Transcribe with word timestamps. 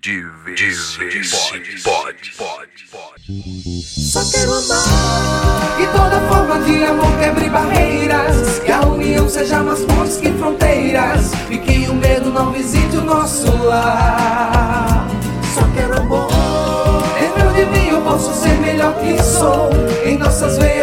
Diversity 0.00 1.82
pode, 1.82 2.30
pode, 2.32 2.84
pode. 2.88 3.82
Só 3.82 4.20
quero 4.30 4.54
amar. 4.54 5.80
E 5.80 5.86
toda 5.88 6.20
forma 6.28 6.60
de 6.60 6.84
amor 6.84 7.18
quebre 7.18 7.50
barreiras. 7.50 8.60
Que 8.60 8.70
a 8.70 8.82
união 8.82 9.28
seja 9.28 9.60
mais 9.60 9.80
pontes 9.80 10.18
que 10.18 10.30
fronteiras. 10.34 11.32
E 11.50 11.58
que 11.58 11.88
o 11.90 11.94
medo 11.94 12.30
não 12.30 12.52
visite 12.52 12.96
o 12.96 13.02
nosso 13.02 13.50
lar. 13.64 15.08
Só 15.52 15.62
quero 15.74 16.00
amor. 16.00 16.28
Dentro 17.18 17.52
de 17.54 17.66
mim 17.66 17.88
eu 17.88 18.00
posso 18.02 18.32
ser 18.40 18.56
melhor 18.60 18.94
que 19.00 19.20
sou. 19.20 19.68
Em 20.04 20.16
nossas 20.16 20.58
veias 20.58 20.77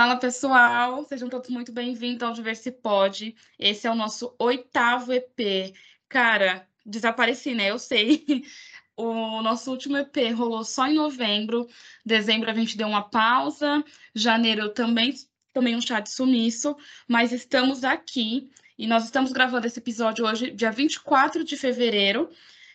Fala 0.00 0.16
pessoal, 0.16 1.04
sejam 1.04 1.28
todos 1.28 1.50
muito 1.50 1.72
bem-vindos 1.72 2.22
ao 2.22 2.32
Diversipod. 2.32 3.36
Esse 3.58 3.86
é 3.86 3.90
o 3.90 3.94
nosso 3.94 4.34
oitavo 4.38 5.12
EP. 5.12 5.74
Cara, 6.08 6.66
desapareci, 6.86 7.54
né? 7.54 7.70
Eu 7.70 7.78
sei. 7.78 8.24
O 8.96 9.42
nosso 9.42 9.70
último 9.70 9.98
EP 9.98 10.16
rolou 10.34 10.64
só 10.64 10.86
em 10.86 10.94
novembro. 10.94 11.68
Dezembro 12.02 12.50
a 12.50 12.54
gente 12.54 12.78
deu 12.78 12.88
uma 12.88 13.02
pausa. 13.02 13.84
Janeiro 14.14 14.62
eu 14.62 14.72
também 14.72 15.14
tomei 15.52 15.76
um 15.76 15.82
chá 15.82 16.00
de 16.00 16.10
sumiço, 16.10 16.74
mas 17.06 17.30
estamos 17.30 17.84
aqui 17.84 18.50
e 18.78 18.86
nós 18.86 19.04
estamos 19.04 19.32
gravando 19.32 19.66
esse 19.66 19.80
episódio 19.80 20.26
hoje, 20.26 20.50
dia 20.50 20.70
24 20.70 21.44
de 21.44 21.58
fevereiro, 21.58 22.30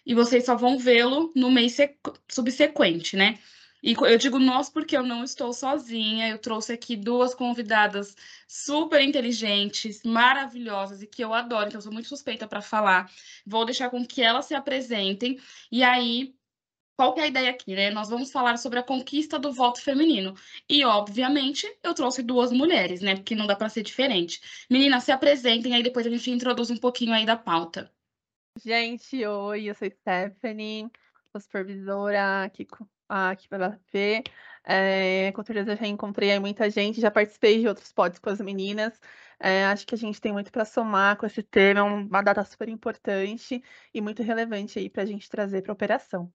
e 0.05 0.13
vocês 0.13 0.45
só 0.45 0.55
vão 0.55 0.77
vê-lo 0.77 1.31
no 1.35 1.49
mês 1.49 1.75
subsequente, 2.29 3.15
né? 3.15 3.39
E 3.85 3.93
eu 3.93 4.17
digo 4.17 4.39
nós 4.39 4.67
porque 4.67 4.97
eu 4.97 5.03
não 5.03 5.23
estou 5.23 5.53
sozinha, 5.53 6.27
eu 6.27 6.39
trouxe 6.39 6.73
aqui 6.73 6.95
duas 6.97 7.35
convidadas 7.35 8.17
super 8.47 8.99
inteligentes, 8.99 10.01
maravilhosas 10.01 11.03
e 11.03 11.07
que 11.07 11.23
eu 11.23 11.35
adoro, 11.35 11.67
então 11.67 11.77
eu 11.77 11.83
sou 11.83 11.93
muito 11.93 12.09
suspeita 12.09 12.47
para 12.47 12.63
falar. 12.63 13.11
Vou 13.45 13.63
deixar 13.63 13.91
com 13.91 14.03
que 14.03 14.23
elas 14.23 14.45
se 14.45 14.55
apresentem 14.55 15.39
e 15.71 15.83
aí 15.83 16.33
qual 16.97 17.13
que 17.13 17.19
é 17.19 17.25
a 17.25 17.27
ideia 17.27 17.51
aqui, 17.51 17.75
né? 17.75 17.91
Nós 17.91 18.09
vamos 18.09 18.31
falar 18.31 18.57
sobre 18.57 18.79
a 18.79 18.83
conquista 18.83 19.37
do 19.37 19.51
voto 19.51 19.79
feminino. 19.79 20.33
E, 20.67 20.83
obviamente, 20.83 21.67
eu 21.83 21.93
trouxe 21.93 22.23
duas 22.23 22.51
mulheres, 22.51 23.01
né? 23.01 23.15
Porque 23.15 23.35
não 23.35 23.45
dá 23.45 23.55
para 23.55 23.69
ser 23.69 23.83
diferente. 23.83 24.41
Meninas, 24.67 25.03
se 25.03 25.11
apresentem, 25.11 25.75
aí 25.75 25.83
depois 25.83 26.07
a 26.07 26.09
gente 26.09 26.31
introduz 26.31 26.71
um 26.71 26.77
pouquinho 26.77 27.13
aí 27.13 27.25
da 27.25 27.35
pauta. 27.35 27.91
Gente, 28.63 29.23
oi, 29.25 29.65
eu 29.65 29.75
sou 29.75 29.87
Stephanie, 29.91 30.89
sou 31.31 31.41
supervisora 31.41 32.45
aqui 32.45 32.65
aqui 33.07 33.47
pela 33.47 33.79
Fê. 33.87 34.23
É, 34.63 35.31
com 35.33 35.43
certeza 35.43 35.75
já 35.75 35.87
encontrei 35.87 36.37
muita 36.39 36.69
gente, 36.69 36.99
já 36.99 37.11
participei 37.11 37.59
de 37.61 37.67
outros 37.67 37.91
pods 37.93 38.19
com 38.19 38.29
as 38.29 38.39
meninas. 38.39 38.99
É, 39.39 39.65
acho 39.65 39.85
que 39.85 39.95
a 39.95 39.97
gente 39.97 40.19
tem 40.19 40.31
muito 40.31 40.51
para 40.51 40.65
somar 40.65 41.17
com 41.17 41.25
esse 41.25 41.43
tema, 41.43 41.81
é 41.81 41.83
uma 41.83 42.21
data 42.21 42.43
super 42.43 42.69
importante 42.69 43.61
e 43.93 44.01
muito 44.01 44.23
relevante 44.23 44.79
aí 44.79 44.89
para 44.89 45.03
a 45.03 45.05
gente 45.05 45.29
trazer 45.29 45.61
para 45.61 45.71
a 45.71 45.73
operação. 45.73 46.31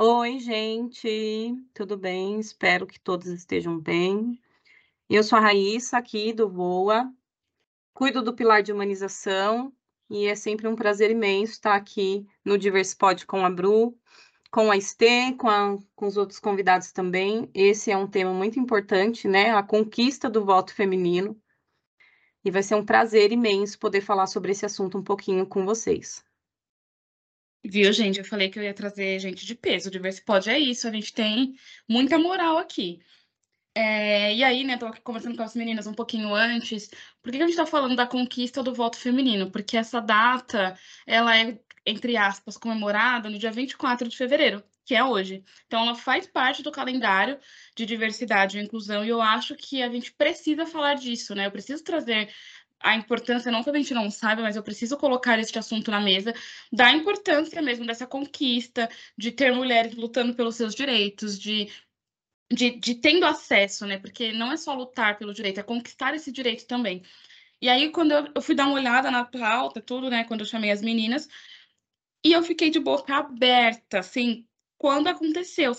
Oi, 0.00 0.38
gente, 0.38 1.56
tudo 1.74 1.96
bem? 1.96 2.38
Espero 2.38 2.86
que 2.86 3.00
todos 3.00 3.26
estejam 3.26 3.78
bem. 3.80 4.40
Eu 5.10 5.24
sou 5.24 5.38
a 5.38 5.42
Raíssa, 5.42 5.98
aqui 5.98 6.32
do 6.32 6.48
VOA, 6.48 7.12
cuido 7.92 8.22
do 8.22 8.32
pilar 8.34 8.62
de 8.62 8.72
humanização 8.72 9.72
e 10.08 10.26
é 10.26 10.34
sempre 10.34 10.68
um 10.68 10.76
prazer 10.76 11.10
imenso 11.10 11.52
estar 11.52 11.74
aqui 11.74 12.26
no 12.44 12.56
Diversipod 12.56 13.26
com 13.26 13.44
a 13.44 13.50
Bru, 13.50 13.98
com 14.50 14.70
a 14.70 14.76
Estê, 14.76 15.32
com, 15.34 15.48
a, 15.48 15.76
com 15.94 16.06
os 16.06 16.16
outros 16.16 16.38
convidados 16.38 16.92
também. 16.92 17.50
Esse 17.54 17.90
é 17.90 17.96
um 17.96 18.06
tema 18.06 18.32
muito 18.32 18.58
importante, 18.58 19.28
né? 19.28 19.50
A 19.50 19.62
conquista 19.62 20.28
do 20.28 20.44
voto 20.44 20.74
feminino. 20.74 21.40
E 22.44 22.50
vai 22.50 22.62
ser 22.62 22.74
um 22.76 22.84
prazer 22.84 23.32
imenso 23.32 23.78
poder 23.78 24.00
falar 24.00 24.26
sobre 24.26 24.52
esse 24.52 24.64
assunto 24.64 24.96
um 24.96 25.02
pouquinho 25.02 25.46
com 25.46 25.64
vocês. 25.64 26.24
Viu, 27.64 27.92
gente? 27.92 28.18
Eu 28.18 28.24
falei 28.24 28.48
que 28.48 28.58
eu 28.58 28.62
ia 28.62 28.72
trazer 28.72 29.18
gente 29.18 29.44
de 29.44 29.54
peso. 29.54 29.88
O 29.88 29.90
Diversipod 29.90 30.48
é 30.48 30.58
isso, 30.58 30.88
a 30.88 30.92
gente 30.92 31.12
tem 31.12 31.54
muita 31.88 32.18
moral 32.18 32.56
aqui. 32.56 33.00
É, 33.74 34.34
e 34.34 34.42
aí, 34.42 34.64
né, 34.64 34.76
tô 34.76 34.86
aqui 34.86 35.00
conversando 35.00 35.36
com 35.36 35.42
as 35.42 35.54
meninas 35.54 35.86
um 35.86 35.94
pouquinho 35.94 36.34
antes, 36.34 36.90
por 37.22 37.30
que 37.30 37.40
a 37.40 37.46
gente 37.46 37.56
tá 37.56 37.66
falando 37.66 37.94
da 37.94 38.06
conquista 38.06 38.62
do 38.62 38.74
voto 38.74 38.96
feminino? 38.96 39.50
Porque 39.52 39.76
essa 39.76 40.00
data, 40.00 40.76
ela 41.06 41.36
é 41.36 41.60
entre 41.88 42.16
aspas, 42.16 42.56
comemorada 42.56 43.30
no 43.30 43.38
dia 43.38 43.50
24 43.50 44.08
de 44.08 44.16
fevereiro, 44.16 44.62
que 44.84 44.94
é 44.94 45.02
hoje. 45.02 45.42
Então, 45.66 45.82
ela 45.82 45.94
faz 45.94 46.26
parte 46.26 46.62
do 46.62 46.70
calendário 46.70 47.38
de 47.74 47.86
diversidade 47.86 48.58
e 48.58 48.62
inclusão, 48.62 49.04
e 49.04 49.08
eu 49.08 49.22
acho 49.22 49.54
que 49.54 49.82
a 49.82 49.88
gente 49.88 50.12
precisa 50.12 50.66
falar 50.66 50.94
disso, 50.94 51.34
né? 51.34 51.46
Eu 51.46 51.50
preciso 51.50 51.82
trazer 51.82 52.28
a 52.80 52.94
importância, 52.94 53.50
não 53.50 53.62
que 53.64 53.70
a 53.70 53.74
gente 53.74 53.94
não 53.94 54.10
saiba, 54.10 54.42
mas 54.42 54.54
eu 54.56 54.62
preciso 54.62 54.96
colocar 54.96 55.38
este 55.38 55.58
assunto 55.58 55.90
na 55.90 56.00
mesa, 56.00 56.32
da 56.72 56.92
importância 56.92 57.60
mesmo 57.60 57.86
dessa 57.86 58.06
conquista, 58.06 58.88
de 59.16 59.32
ter 59.32 59.52
mulheres 59.52 59.94
lutando 59.94 60.34
pelos 60.34 60.56
seus 60.56 60.74
direitos, 60.74 61.38
de, 61.38 61.68
de, 62.50 62.70
de 62.78 62.94
tendo 62.96 63.26
acesso, 63.26 63.86
né? 63.86 63.98
Porque 63.98 64.32
não 64.32 64.52
é 64.52 64.56
só 64.56 64.74
lutar 64.74 65.18
pelo 65.18 65.34
direito, 65.34 65.60
é 65.60 65.62
conquistar 65.62 66.14
esse 66.14 66.30
direito 66.30 66.66
também. 66.66 67.02
E 67.60 67.68
aí, 67.68 67.90
quando 67.90 68.12
eu, 68.12 68.28
eu 68.36 68.42
fui 68.42 68.54
dar 68.54 68.66
uma 68.66 68.76
olhada 68.76 69.10
na 69.10 69.24
pauta, 69.24 69.80
tudo, 69.80 70.08
né? 70.08 70.24
Quando 70.24 70.40
eu 70.40 70.46
chamei 70.46 70.70
as 70.70 70.80
meninas, 70.80 71.28
e 72.24 72.32
eu 72.32 72.42
fiquei 72.42 72.70
de 72.70 72.80
boca 72.80 73.14
aberta, 73.14 74.00
assim, 74.00 74.46
quando 74.78 75.08
aconteceu. 75.08 75.72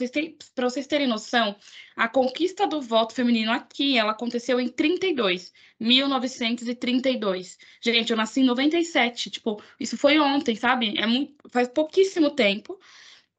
Para 0.53 0.69
vocês 0.69 0.87
terem 0.87 1.07
noção, 1.07 1.55
a 1.95 2.07
conquista 2.07 2.67
do 2.67 2.81
voto 2.81 3.13
feminino 3.13 3.51
aqui, 3.51 3.97
ela 3.97 4.11
aconteceu 4.11 4.59
em 4.59 4.67
32, 4.67 5.51
1932. 5.79 7.57
Gente, 7.81 8.11
eu 8.11 8.17
nasci 8.17 8.41
em 8.41 8.45
97, 8.45 9.29
tipo, 9.31 9.61
isso 9.79 9.97
foi 9.97 10.19
ontem, 10.19 10.55
sabe? 10.55 10.97
É 10.97 11.05
muito, 11.05 11.35
faz 11.49 11.67
pouquíssimo 11.67 12.31
tempo. 12.31 12.79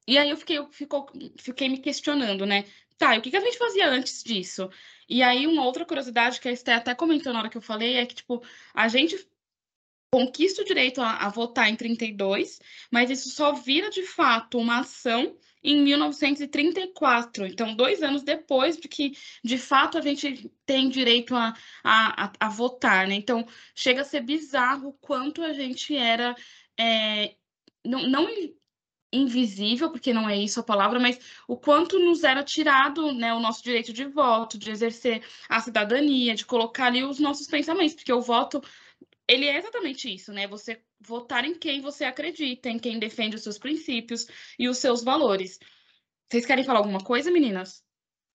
E 0.07 0.19
aí 0.19 0.31
eu 0.31 0.37
fiquei, 0.37 0.59
eu 0.59 0.69
fiquei 1.37 1.69
me 1.69 1.79
questionando, 1.79 2.47
né? 2.47 2.65
Tá, 2.99 3.17
e 3.17 3.19
o 3.19 3.23
que, 3.23 3.31
que 3.31 3.37
a 3.37 3.41
gente 3.41 3.57
fazia 3.57 3.89
antes 3.89 4.23
disso? 4.23 4.71
E 5.09 5.23
aí, 5.23 5.47
uma 5.47 5.65
outra 5.65 5.87
curiosidade 5.87 6.41
que 6.41 6.49
a 6.49 6.53
Esté 6.53 6.75
até 6.75 6.95
comentou 6.95 7.33
na 7.33 7.41
hora 7.41 7.49
que 7.49 7.57
eu 7.57 7.63
falei 7.63 7.97
é 7.97 8.07
que, 8.07 8.15
tipo, 8.15 8.43
a 8.75 8.89
gente 8.89 9.17
conquista 10.11 10.63
o 10.63 10.65
direito 10.65 11.01
a, 11.01 11.27
a, 11.27 11.29
votar 11.29 11.69
em 11.71 11.77
32, 11.77 12.61
mas 12.91 13.11
isso 13.11 13.31
só 13.31 13.53
vira 13.53 13.91
de 13.91 14.03
fato 14.03 14.59
uma 14.59 14.81
ação 14.81 15.37
em 15.63 15.83
1934. 15.83 17.47
Então, 17.47 17.75
dois 17.75 18.03
anos 18.03 18.23
depois 18.23 18.77
de 18.77 18.89
que, 18.89 19.13
de 19.45 19.59
fato, 19.59 19.99
a 19.99 20.01
gente 20.01 20.51
tem 20.67 20.89
direito 20.89 21.35
a, 21.37 21.55
a, 21.85 22.33
a 22.41 22.49
votar, 22.49 23.07
né? 23.07 23.15
Então, 23.15 23.47
chega 23.75 24.01
a 24.01 24.05
ser 24.05 24.23
bizarro 24.23 24.89
o 24.89 24.93
quanto 24.95 25.43
a 25.43 25.53
gente 25.53 25.95
era. 25.97 26.35
É, 26.79 27.35
não, 27.85 28.09
não 28.09 28.27
invisível, 29.13 29.91
porque 29.91 30.13
não 30.13 30.29
é 30.29 30.37
isso 30.37 30.61
a 30.61 30.63
palavra, 30.63 31.01
mas 31.01 31.19
o 31.49 31.57
quanto 31.57 31.99
nos 31.99 32.23
era 32.23 32.45
tirado 32.45 33.13
né, 33.13 33.35
o 33.35 33.41
nosso 33.41 33.63
direito 33.63 33.93
de 33.93 34.05
voto, 34.05 34.57
de 34.57 34.71
exercer 34.71 35.23
a 35.49 35.61
cidadania, 35.61 36.35
de 36.35 36.47
colocar 36.47 36.87
ali 36.87 37.03
os 37.03 37.19
nossos 37.19 37.47
pensamentos, 37.49 37.95
porque 37.95 38.13
o 38.13 38.21
voto 38.21 38.63
ele 39.31 39.47
é 39.47 39.57
exatamente 39.57 40.13
isso, 40.13 40.33
né? 40.33 40.49
Você 40.49 40.83
votar 41.01 41.45
em 41.45 41.55
quem 41.55 41.81
você 41.81 42.05
acredita, 42.05 42.69
em 42.69 42.79
quem 42.79 42.99
defende 42.99 43.37
os 43.37 43.43
seus 43.43 43.59
princípios 43.59 44.27
e 44.59 44.69
os 44.69 44.79
seus 44.79 45.05
valores. 45.05 45.59
Vocês 46.29 46.45
querem 46.45 46.65
falar 46.65 46.81
alguma 46.81 47.03
coisa, 47.03 47.31
meninas? 47.31 47.85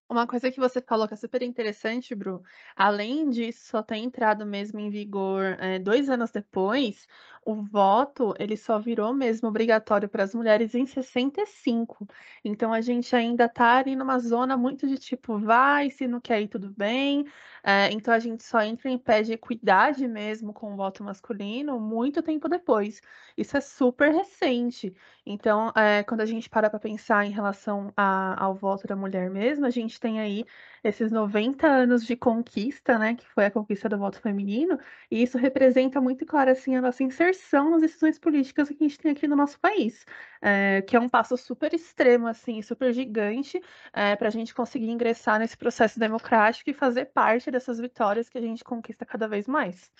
Uma 0.10 0.26
coisa 0.26 0.52
que 0.52 0.60
você 0.60 0.82
falou 0.82 1.08
que 1.08 1.14
é 1.16 1.18
super 1.18 1.42
interessante, 1.42 2.14
Bru, 2.16 2.42
além 2.76 3.30
disso 3.30 3.66
só 3.66 3.82
ter 3.82 3.98
entrado 3.98 4.46
mesmo 4.46 4.80
em 4.80 4.90
vigor 4.90 5.58
é, 5.60 5.80
dois 5.80 6.10
anos 6.10 6.32
depois, 6.32 7.08
o 7.46 7.56
voto 7.62 8.34
ele 8.40 8.58
só 8.58 8.80
virou 8.80 9.14
mesmo 9.14 9.48
obrigatório 9.48 10.10
para 10.10 10.24
as 10.24 10.34
mulheres 10.34 10.74
em 10.74 10.86
65. 10.86 12.08
Então 12.44 12.74
a 12.74 12.82
gente 12.82 13.16
ainda 13.16 13.46
está 13.46 13.78
ali 13.78 13.96
numa 13.96 14.18
zona 14.20 14.58
muito 14.58 14.88
de 14.88 14.98
tipo, 14.98 15.38
vai, 15.38 15.92
se 15.92 16.08
não 16.08 16.20
quer 16.20 16.42
ir, 16.42 16.48
tudo 16.48 16.74
bem. 16.76 17.26
É, 17.64 17.92
então 17.92 18.14
a 18.14 18.20
gente 18.20 18.44
só 18.44 18.62
entra 18.62 18.90
em 18.90 18.98
pé 18.98 19.22
de 19.24 19.34
equidade 19.34 20.08
mesmo 20.08 20.54
com 20.54 20.74
o 20.74 20.76
voto 20.76 21.04
masculino 21.04 21.80
muito 21.80 22.22
tempo 22.24 22.50
depois. 22.50 23.02
Isso 23.38 23.56
é 23.58 23.62
super 23.62 24.12
recente. 24.12 24.94
Então, 25.26 25.72
é, 25.76 26.03
quando 26.03 26.22
a 26.22 26.26
gente 26.26 26.50
para 26.50 26.70
para 26.70 26.80
pensar 26.80 27.26
em 27.26 27.32
relação 27.32 27.91
a, 27.98 28.44
ao 28.44 28.56
voto 28.56 28.88
da 28.88 28.96
mulher 28.96 29.30
mesmo, 29.30 29.66
a 29.66 29.70
gente 29.70 30.00
tem 30.00 30.20
aí 30.20 30.46
esses 30.87 31.11
90 31.11 31.67
anos 31.67 32.05
de 32.05 32.16
conquista, 32.16 32.97
né, 32.99 33.16
que 33.16 33.28
foi 33.28 33.46
a 33.46 33.52
conquista 33.52 33.90
do 33.90 33.97
voto 33.97 34.20
feminino, 34.20 34.78
e 35.09 35.23
isso 35.23 35.37
representa 35.37 35.99
muito 36.02 36.26
claro 36.26 36.52
assim 36.52 36.76
a 36.76 36.82
nossa 36.82 37.03
inserção 37.03 37.72
nas 37.72 37.82
decisões 37.82 38.20
políticas 38.20 38.70
que 38.70 38.76
a 38.76 38.87
gente 38.87 38.97
tem 38.97 39.11
aqui 39.11 39.28
no 39.28 39.35
nosso 39.35 39.59
país, 39.59 40.05
é, 40.41 40.82
que 40.82 40.96
é 40.96 40.99
um 40.99 41.09
passo 41.09 41.35
super 41.37 41.73
extremo 41.73 42.28
assim, 42.28 42.61
super 42.61 42.93
gigante, 42.93 43.61
é, 43.93 44.16
para 44.16 44.28
a 44.28 44.32
gente 44.32 44.53
conseguir 44.53 44.90
ingressar 44.90 45.40
nesse 45.40 45.58
processo 45.58 45.99
democrático 45.99 46.70
e 46.70 46.73
fazer 46.73 47.05
parte 47.05 47.49
dessas 47.52 47.79
vitórias 47.79 48.29
que 48.29 48.38
a 48.38 48.41
gente 48.41 48.64
conquista 48.64 49.05
cada 49.05 49.28
vez 49.28 49.47
mais. 49.47 49.91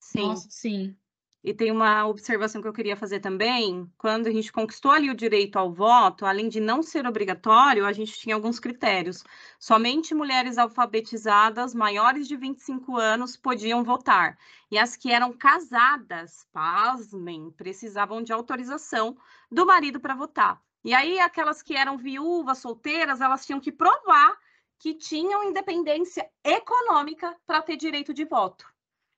Sim. 0.00 0.28
Nossa, 0.28 0.48
sim. 0.50 0.96
E 1.44 1.52
tem 1.52 1.72
uma 1.72 2.06
observação 2.06 2.62
que 2.62 2.68
eu 2.68 2.72
queria 2.72 2.96
fazer 2.96 3.18
também. 3.18 3.90
Quando 3.98 4.28
a 4.28 4.30
gente 4.30 4.52
conquistou 4.52 4.92
ali 4.92 5.10
o 5.10 5.14
direito 5.14 5.58
ao 5.58 5.72
voto, 5.72 6.24
além 6.24 6.48
de 6.48 6.60
não 6.60 6.82
ser 6.84 7.04
obrigatório, 7.04 7.84
a 7.84 7.92
gente 7.92 8.16
tinha 8.16 8.36
alguns 8.36 8.60
critérios. 8.60 9.24
Somente 9.58 10.14
mulheres 10.14 10.56
alfabetizadas 10.56 11.74
maiores 11.74 12.28
de 12.28 12.36
25 12.36 12.96
anos 12.96 13.36
podiam 13.36 13.82
votar. 13.82 14.38
E 14.70 14.78
as 14.78 14.94
que 14.96 15.10
eram 15.10 15.32
casadas, 15.32 16.46
pasmem, 16.52 17.50
precisavam 17.50 18.22
de 18.22 18.32
autorização 18.32 19.16
do 19.50 19.66
marido 19.66 19.98
para 19.98 20.14
votar. 20.14 20.62
E 20.84 20.94
aí, 20.94 21.18
aquelas 21.18 21.60
que 21.60 21.76
eram 21.76 21.98
viúvas, 21.98 22.58
solteiras, 22.58 23.20
elas 23.20 23.44
tinham 23.44 23.60
que 23.60 23.72
provar 23.72 24.36
que 24.78 24.94
tinham 24.94 25.44
independência 25.44 26.28
econômica 26.42 27.36
para 27.46 27.62
ter 27.62 27.76
direito 27.76 28.12
de 28.12 28.24
voto. 28.24 28.66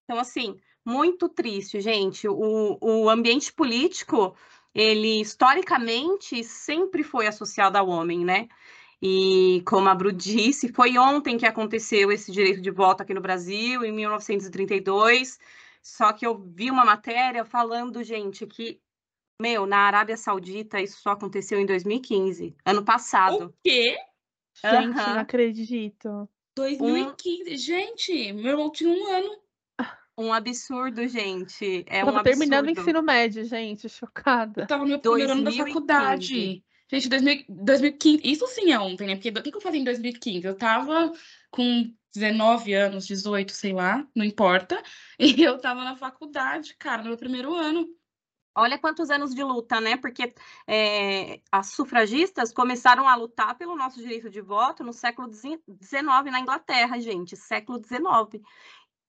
Então, 0.04 0.18
assim, 0.20 0.60
muito 0.84 1.28
triste, 1.28 1.80
gente. 1.80 2.28
O, 2.28 2.78
o 2.80 3.08
ambiente 3.08 3.52
político, 3.52 4.36
ele 4.74 5.20
historicamente 5.20 6.44
sempre 6.44 7.02
foi 7.02 7.26
associado 7.26 7.78
ao 7.78 7.88
homem, 7.88 8.24
né? 8.24 8.48
E 9.00 9.62
como 9.66 9.88
a 9.88 9.94
Bru 9.94 10.12
disse, 10.12 10.72
foi 10.72 10.96
ontem 10.96 11.36
que 11.36 11.46
aconteceu 11.46 12.10
esse 12.10 12.32
direito 12.32 12.60
de 12.60 12.70
voto 12.70 13.02
aqui 13.02 13.12
no 13.12 13.20
Brasil, 13.20 13.84
em 13.84 13.92
1932. 13.92 15.38
Só 15.82 16.12
que 16.12 16.26
eu 16.26 16.38
vi 16.38 16.70
uma 16.70 16.84
matéria 16.84 17.44
falando, 17.44 18.02
gente, 18.02 18.46
que, 18.46 18.80
meu, 19.40 19.66
na 19.66 19.80
Arábia 19.80 20.16
Saudita 20.16 20.80
isso 20.80 21.00
só 21.02 21.10
aconteceu 21.10 21.60
em 21.60 21.66
2015, 21.66 22.56
ano 22.64 22.82
passado. 22.82 23.46
O 23.46 23.54
quê? 23.62 23.94
Gente, 24.54 24.96
Aham. 24.96 25.14
não 25.14 25.20
acredito. 25.20 26.28
2015. 26.56 27.56
Gente, 27.58 28.32
meu 28.32 28.52
irmão 28.52 28.70
tinha 28.72 28.90
um 28.90 29.06
ano. 29.08 29.43
Um 30.16 30.32
absurdo, 30.32 31.06
gente. 31.08 31.84
É 31.88 32.02
Eu 32.02 32.04
um 32.04 32.12
tava 32.12 32.22
terminando 32.22 32.66
o 32.66 32.70
ensino 32.70 33.02
médio, 33.02 33.44
gente, 33.44 33.88
chocada. 33.88 34.62
Eu 34.62 34.66
tava 34.66 34.84
no 34.84 34.90
meu 34.90 35.00
primeiro 35.00 35.32
ano 35.32 35.42
da 35.42 35.50
2015. 35.50 35.72
faculdade. 35.72 36.64
Gente, 36.90 37.08
2000 37.08 37.44
2015. 37.48 38.20
Isso 38.24 38.46
sim 38.46 38.72
é 38.72 38.78
ontem, 38.78 39.06
né? 39.06 39.16
Porque 39.16 39.30
o 39.30 39.42
que 39.42 39.50
que 39.50 39.56
eu 39.56 39.60
fazia 39.60 39.80
em 39.80 39.84
2015? 39.84 40.46
Eu 40.46 40.56
tava 40.56 41.12
com 41.50 41.92
19 42.14 42.72
anos, 42.74 43.06
18, 43.06 43.52
sei 43.52 43.72
lá, 43.72 44.06
não 44.14 44.24
importa. 44.24 44.80
E 45.18 45.42
eu 45.42 45.58
tava 45.58 45.84
na 45.84 45.96
faculdade, 45.96 46.76
cara, 46.76 47.02
no 47.02 47.08
meu 47.08 47.18
primeiro 47.18 47.54
ano. 47.54 47.86
Olha 48.56 48.78
quantos 48.78 49.10
anos 49.10 49.34
de 49.34 49.42
luta, 49.42 49.80
né? 49.80 49.96
Porque 49.96 50.32
é, 50.66 51.40
as 51.50 51.72
sufragistas 51.72 52.52
começaram 52.52 53.08
a 53.08 53.16
lutar 53.16 53.56
pelo 53.58 53.74
nosso 53.74 53.98
direito 54.00 54.30
de 54.30 54.40
voto 54.40 54.84
no 54.84 54.92
século 54.92 55.28
XIX 55.32 55.60
na 56.30 56.38
Inglaterra, 56.38 57.00
gente, 57.00 57.36
século 57.36 57.82
XIX. 57.82 58.40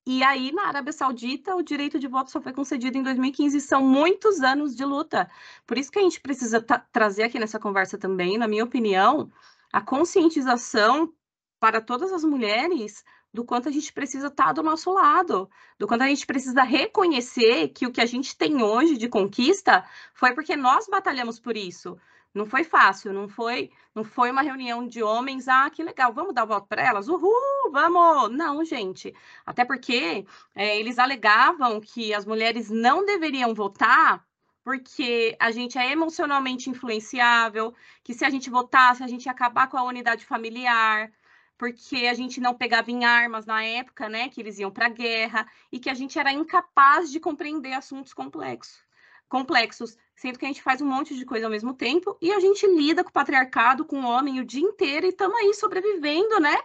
E 0.08 0.24
aí, 0.24 0.52
na 0.52 0.68
Arábia 0.68 0.94
Saudita, 0.94 1.56
o 1.56 1.64
direito 1.64 1.98
de 1.98 2.08
voto 2.08 2.30
só 2.30 2.40
foi 2.40 2.54
concedido 2.54 2.98
em 2.98 3.04
2015. 3.04 3.60
São 3.62 3.82
muitos 3.84 4.42
anos 4.42 4.76
de 4.76 4.86
luta. 4.86 5.30
Por 5.66 5.78
isso 5.78 5.92
que 5.92 5.98
a 5.98 6.02
gente 6.02 6.22
precisa 6.22 6.62
trazer 6.92 7.24
aqui 7.24 7.40
nessa 7.40 7.60
conversa 7.60 7.98
também, 7.98 8.38
na 8.38 8.48
minha 8.48 8.64
opinião, 8.64 9.32
a 9.74 9.82
conscientização 9.82 11.12
para 11.60 11.82
todas 11.82 12.14
as 12.14 12.24
mulheres 12.24 13.04
do 13.34 13.44
quanto 13.44 13.68
a 13.68 13.72
gente 13.72 13.92
precisa 13.92 14.28
estar 14.28 14.54
do 14.54 14.64
nosso 14.64 14.92
lado, 14.92 15.50
do 15.78 15.88
quanto 15.88 16.04
a 16.04 16.08
gente 16.08 16.26
precisa 16.26 16.64
reconhecer 16.64 17.70
que 17.70 17.86
o 17.88 17.92
que 17.92 18.00
a 18.00 18.06
gente 18.06 18.38
tem 18.38 18.64
hoje 18.64 18.98
de 18.98 19.10
conquista 19.10 19.84
foi 20.14 20.34
porque 20.34 20.56
nós 20.56 20.88
batalhamos 20.88 21.40
por 21.40 21.58
isso. 21.58 21.98
Não 22.36 22.46
foi 22.46 22.64
fácil, 22.66 23.14
não 23.14 23.28
foi, 23.30 23.72
não 23.96 24.04
foi 24.04 24.30
uma 24.30 24.42
reunião 24.42 24.86
de 24.88 25.02
homens, 25.02 25.48
ah, 25.48 25.70
que 25.70 25.82
legal, 25.84 26.14
vamos 26.14 26.34
dar 26.36 26.44
o 26.44 26.48
voto 26.48 26.68
para 26.68 26.84
elas? 26.84 27.08
Uhul, 27.08 27.72
vamos! 27.72 28.30
Não, 28.32 28.64
gente. 28.66 29.14
Até 29.46 29.64
porque 29.66 30.26
eh, 30.54 30.80
eles 30.80 31.00
alegavam 31.00 31.80
que 31.82 32.14
as 32.14 32.26
mulheres 32.26 32.70
não 32.70 33.06
deveriam 33.06 33.54
votar 33.54 34.26
porque 34.66 35.38
a 35.40 35.52
gente 35.52 35.78
é 35.78 35.92
emocionalmente 35.92 36.70
influenciável, 36.72 37.74
que 38.04 38.16
se 38.16 38.26
a 38.26 38.30
gente 38.32 38.50
votasse, 38.50 39.04
a 39.04 39.08
gente 39.08 39.28
ia 39.28 39.32
acabar 39.32 39.70
com 39.70 39.78
a 39.78 39.84
unidade 39.84 40.26
familiar, 40.26 41.12
porque 41.58 42.08
a 42.08 42.14
gente 42.16 42.42
não 42.42 42.56
pegava 42.56 42.92
em 42.92 43.06
armas 43.06 43.46
na 43.46 43.64
época, 43.64 44.10
né, 44.10 44.28
que 44.28 44.42
eles 44.42 44.58
iam 44.60 44.72
para 44.72 44.88
a 44.88 44.90
guerra, 44.90 45.48
e 45.72 45.80
que 45.80 45.90
a 45.90 45.94
gente 45.94 46.18
era 46.18 46.32
incapaz 46.32 47.12
de 47.12 47.20
compreender 47.20 47.74
assuntos 47.74 48.12
complexos, 48.14 48.84
complexos, 49.30 49.98
sendo 50.16 50.40
que 50.40 50.46
a 50.46 50.48
gente 50.48 50.62
faz 50.62 50.82
um 50.82 50.88
monte 50.88 51.16
de 51.16 51.26
coisa 51.26 51.46
ao 51.46 51.52
mesmo 51.52 51.74
tempo, 51.74 52.18
e 52.22 52.32
a 52.32 52.40
gente 52.40 52.66
lida 52.68 53.04
com 53.04 53.10
o 53.10 53.14
patriarcado, 53.14 53.86
com 53.86 54.02
o 54.02 54.08
homem 54.08 54.40
o 54.40 54.46
dia 54.46 54.62
inteiro, 54.62 55.06
e 55.06 55.10
estamos 55.10 55.38
aí 55.38 55.54
sobrevivendo, 55.54 56.40
né, 56.40 56.58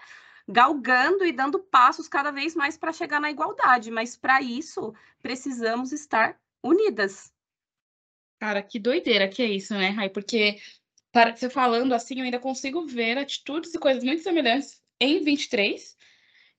galgando 0.49 1.25
e 1.25 1.33
dando 1.33 1.59
passos 1.59 2.09
cada 2.09 2.31
vez 2.31 2.55
mais 2.55 2.77
para 2.77 2.93
chegar 2.93 3.21
na 3.21 3.31
igualdade, 3.31 3.91
mas 3.91 4.17
para 4.17 4.41
isso 4.41 4.95
precisamos 5.21 5.93
estar 5.93 6.39
unidas. 6.63 7.33
Cara, 8.39 8.63
que 8.63 8.79
doideira 8.79 9.29
que 9.29 9.43
é 9.43 9.47
isso, 9.47 9.75
né, 9.75 9.91
Rai? 9.91 10.09
Porque 10.09 10.59
para 11.13 11.35
você 11.35 11.51
falando 11.51 11.93
assim, 11.93 12.19
eu 12.19 12.25
ainda 12.25 12.39
consigo 12.39 12.87
ver 12.87 13.19
atitudes 13.19 13.75
e 13.75 13.79
coisas 13.79 14.03
muito 14.03 14.23
semelhantes 14.23 14.81
em 14.99 15.23
23. 15.23 15.97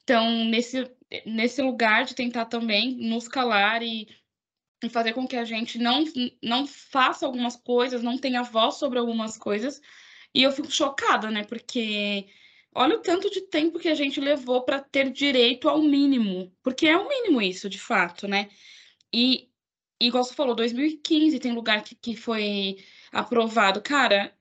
Então, 0.03 0.45
nesse, 0.45 0.89
nesse 1.25 1.61
lugar 1.61 2.05
de 2.05 2.15
tentar 2.15 2.45
também 2.45 2.95
nos 2.95 3.27
calar 3.27 3.81
e, 3.81 4.07
e 4.83 4.89
fazer 4.89 5.13
com 5.13 5.27
que 5.27 5.35
a 5.35 5.45
gente 5.45 5.77
não, 5.77 6.03
não 6.41 6.65
faça 6.67 7.25
algumas 7.25 7.55
coisas, 7.55 8.01
não 8.01 8.17
tenha 8.17 8.43
voz 8.43 8.75
sobre 8.75 8.99
algumas 8.99 9.37
coisas. 9.37 9.81
E 10.33 10.43
eu 10.43 10.51
fico 10.51 10.71
chocada, 10.71 11.29
né? 11.29 11.43
Porque 11.43 12.27
olha 12.73 12.95
o 12.97 13.01
tanto 13.01 13.29
de 13.29 13.41
tempo 13.41 13.79
que 13.79 13.89
a 13.89 13.95
gente 13.95 14.19
levou 14.19 14.63
para 14.63 14.79
ter 14.81 15.11
direito 15.11 15.69
ao 15.69 15.81
mínimo. 15.81 16.51
Porque 16.63 16.87
é 16.87 16.97
o 16.97 17.07
mínimo 17.07 17.41
isso, 17.41 17.69
de 17.69 17.79
fato, 17.79 18.27
né? 18.27 18.49
E, 19.13 19.49
igual 19.99 20.23
você 20.23 20.33
falou, 20.33 20.55
2015 20.55 21.39
tem 21.39 21.51
lugar 21.53 21.83
que, 21.83 21.95
que 21.95 22.15
foi 22.15 22.77
aprovado. 23.11 23.81
Cara, 23.81 24.35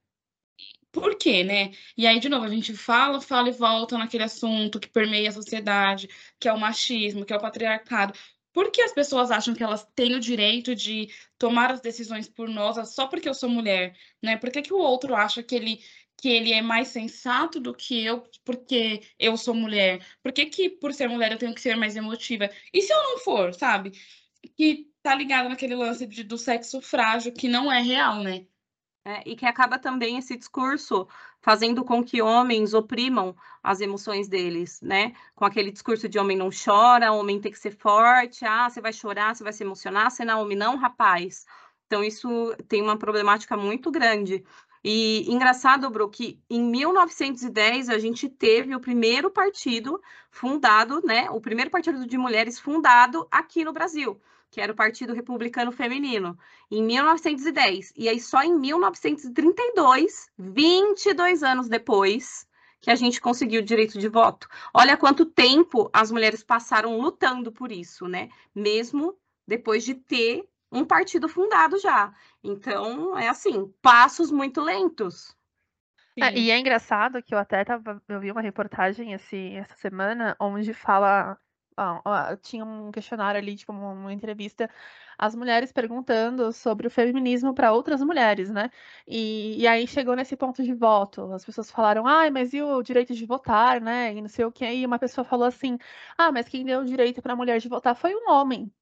por 0.92 1.16
quê, 1.16 1.44
né? 1.44 1.72
E 1.96 2.06
aí, 2.06 2.18
de 2.18 2.28
novo, 2.28 2.44
a 2.44 2.48
gente 2.48 2.74
fala, 2.74 3.20
fala 3.20 3.48
e 3.48 3.52
volta 3.52 3.96
naquele 3.98 4.24
assunto 4.24 4.80
que 4.80 4.88
permeia 4.88 5.28
a 5.28 5.32
sociedade, 5.32 6.08
que 6.38 6.48
é 6.48 6.52
o 6.52 6.58
machismo, 6.58 7.24
que 7.24 7.32
é 7.32 7.36
o 7.36 7.40
patriarcado. 7.40 8.14
Por 8.52 8.70
que 8.70 8.82
as 8.82 8.92
pessoas 8.92 9.30
acham 9.30 9.54
que 9.54 9.62
elas 9.62 9.86
têm 9.94 10.14
o 10.14 10.20
direito 10.20 10.74
de 10.74 11.08
tomar 11.38 11.70
as 11.72 11.80
decisões 11.80 12.28
por 12.28 12.48
nós 12.48 12.76
só 12.94 13.06
porque 13.06 13.28
eu 13.28 13.34
sou 13.34 13.48
mulher, 13.48 13.96
né? 14.22 14.36
Por 14.36 14.50
que, 14.50 14.62
que 14.62 14.72
o 14.72 14.78
outro 14.78 15.14
acha 15.14 15.42
que 15.42 15.54
ele, 15.54 15.80
que 16.16 16.28
ele 16.28 16.52
é 16.52 16.60
mais 16.62 16.88
sensato 16.88 17.60
do 17.60 17.74
que 17.74 18.04
eu 18.04 18.24
porque 18.44 19.02
eu 19.18 19.36
sou 19.36 19.54
mulher? 19.54 20.04
Por 20.22 20.32
que, 20.32 20.46
que 20.46 20.70
por 20.70 20.92
ser 20.92 21.08
mulher 21.08 21.32
eu 21.32 21.38
tenho 21.38 21.54
que 21.54 21.60
ser 21.60 21.76
mais 21.76 21.96
emotiva? 21.96 22.50
E 22.72 22.82
se 22.82 22.92
eu 22.92 23.02
não 23.02 23.18
for, 23.18 23.54
sabe? 23.54 23.92
Que 24.56 24.90
tá 25.02 25.14
ligado 25.14 25.48
naquele 25.48 25.74
lance 25.74 26.06
de, 26.06 26.24
do 26.24 26.38
sexo 26.38 26.80
frágil 26.80 27.32
que 27.32 27.48
não 27.48 27.72
é 27.72 27.80
real, 27.80 28.22
né? 28.22 28.46
É, 29.02 29.22
e 29.26 29.34
que 29.34 29.46
acaba 29.46 29.78
também 29.78 30.18
esse 30.18 30.36
discurso 30.36 31.08
fazendo 31.40 31.82
com 31.82 32.04
que 32.04 32.20
homens 32.20 32.74
oprimam 32.74 33.34
as 33.62 33.80
emoções 33.80 34.28
deles, 34.28 34.78
né? 34.82 35.14
Com 35.34 35.46
aquele 35.46 35.70
discurso 35.70 36.06
de 36.06 36.18
homem 36.18 36.36
não 36.36 36.50
chora, 36.50 37.10
homem 37.10 37.40
tem 37.40 37.50
que 37.50 37.58
ser 37.58 37.70
forte, 37.70 38.44
ah, 38.44 38.68
você 38.68 38.78
vai 38.80 38.92
chorar, 38.92 39.34
você 39.34 39.42
vai 39.42 39.54
se 39.54 39.64
emocionar, 39.64 40.10
você 40.10 40.22
não 40.22 40.34
é 40.34 40.42
homem 40.42 40.56
não, 40.56 40.76
rapaz. 40.76 41.46
Então 41.86 42.04
isso 42.04 42.54
tem 42.68 42.82
uma 42.82 42.98
problemática 42.98 43.56
muito 43.56 43.90
grande. 43.90 44.44
E 44.84 45.24
engraçado, 45.32 45.88
Bru, 45.90 46.08
que 46.10 46.38
em 46.50 46.62
1910 46.62 47.88
a 47.88 47.98
gente 47.98 48.28
teve 48.28 48.74
o 48.74 48.80
primeiro 48.80 49.30
partido 49.30 50.00
fundado, 50.30 51.00
né? 51.04 51.30
O 51.30 51.40
primeiro 51.40 51.70
partido 51.70 52.06
de 52.06 52.18
mulheres 52.18 52.58
fundado 52.60 53.26
aqui 53.30 53.64
no 53.64 53.72
Brasil 53.72 54.20
que 54.50 54.60
era 54.60 54.72
o 54.72 54.76
Partido 54.76 55.14
Republicano 55.14 55.70
Feminino, 55.70 56.38
em 56.70 56.82
1910. 56.82 57.92
E 57.96 58.08
aí, 58.08 58.20
só 58.20 58.42
em 58.42 58.58
1932, 58.58 60.28
22 60.38 61.42
anos 61.42 61.68
depois, 61.68 62.48
que 62.80 62.90
a 62.90 62.94
gente 62.94 63.20
conseguiu 63.20 63.60
o 63.60 63.64
direito 63.64 63.98
de 63.98 64.08
voto. 64.08 64.48
Olha 64.74 64.96
quanto 64.96 65.24
tempo 65.24 65.88
as 65.92 66.10
mulheres 66.10 66.42
passaram 66.42 66.98
lutando 66.98 67.52
por 67.52 67.70
isso, 67.70 68.08
né? 68.08 68.28
Mesmo 68.54 69.16
depois 69.46 69.84
de 69.84 69.94
ter 69.94 70.48
um 70.72 70.84
partido 70.84 71.28
fundado 71.28 71.78
já. 71.78 72.12
Então, 72.42 73.18
é 73.18 73.28
assim, 73.28 73.72
passos 73.82 74.30
muito 74.30 74.60
lentos. 74.60 75.36
É, 76.18 76.36
e 76.36 76.50
é 76.50 76.58
engraçado 76.58 77.22
que 77.22 77.34
eu 77.34 77.38
até 77.38 77.64
tava, 77.64 78.02
eu 78.08 78.20
vi 78.20 78.30
uma 78.30 78.40
reportagem 78.40 79.12
esse, 79.12 79.52
essa 79.54 79.76
semana 79.76 80.36
onde 80.38 80.74
fala, 80.74 81.38
ó, 81.76 82.00
ó, 82.04 82.36
tinha 82.36 82.64
um 82.64 82.90
questionário 82.90 83.40
ali, 83.40 83.56
tipo 83.56 83.72
uma, 83.72 83.90
uma 83.92 84.12
entrevista, 84.12 84.68
as 85.18 85.34
mulheres 85.34 85.72
perguntando 85.72 86.52
sobre 86.52 86.86
o 86.86 86.90
feminismo 86.90 87.54
para 87.54 87.72
outras 87.72 88.00
mulheres, 88.02 88.50
né? 88.50 88.70
E, 89.06 89.60
e 89.60 89.66
aí 89.66 89.86
chegou 89.86 90.16
nesse 90.16 90.36
ponto 90.36 90.62
de 90.62 90.74
voto, 90.74 91.32
as 91.32 91.44
pessoas 91.44 91.70
falaram, 91.70 92.06
ai, 92.06 92.30
mas 92.30 92.52
e 92.52 92.62
o 92.62 92.82
direito 92.82 93.14
de 93.14 93.26
votar, 93.26 93.80
né? 93.80 94.14
E 94.14 94.20
não 94.22 94.28
sei 94.28 94.44
o 94.44 94.52
que, 94.52 94.64
e 94.64 94.86
uma 94.86 94.98
pessoa 94.98 95.24
falou 95.24 95.46
assim, 95.46 95.78
ah, 96.16 96.32
mas 96.32 96.48
quem 96.48 96.64
deu 96.64 96.80
o 96.80 96.84
direito 96.84 97.22
para 97.22 97.32
a 97.34 97.36
mulher 97.36 97.58
de 97.60 97.68
votar 97.68 97.94
foi 97.94 98.14
um 98.14 98.30
homem. 98.30 98.72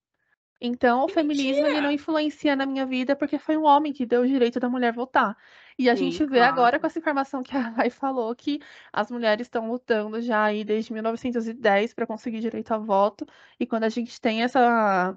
Então, 0.61 1.05
o 1.05 1.09
feminismo 1.09 1.67
ele 1.67 1.81
não 1.81 1.91
influencia 1.91 2.57
na 2.57 2.67
minha 2.67 2.85
vida 2.85 3.15
porque 3.15 3.39
foi 3.39 3.57
um 3.57 3.65
homem 3.65 3.93
que 3.93 4.05
deu 4.05 4.23
o 4.23 4.27
direito 4.27 4.59
da 4.59 4.69
mulher 4.69 4.93
votar. 4.93 5.37
E 5.79 5.89
a 5.89 5.95
Sim, 5.95 5.95
gente 5.95 6.27
vê 6.27 6.41
agora 6.41 6.79
claro. 6.79 6.81
com 6.81 6.87
essa 6.87 6.99
informação 6.99 7.43
que 7.43 7.57
a 7.57 7.61
Rai 7.71 7.91
falou 7.91 8.35
que 8.35 8.61
as 8.93 9.11
mulheres 9.11 9.47
estão 9.47 9.69
lutando 9.71 10.21
já 10.21 10.45
aí 10.45 10.65
desde 10.65 10.93
1910 10.93 11.95
para 11.95 12.07
conseguir 12.07 12.41
direito 12.41 12.73
a 12.73 12.79
voto. 12.79 13.25
E 13.61 13.67
quando 13.67 13.85
a 13.85 13.89
gente 13.89 14.21
tem 14.21 14.43
essa 14.43 15.17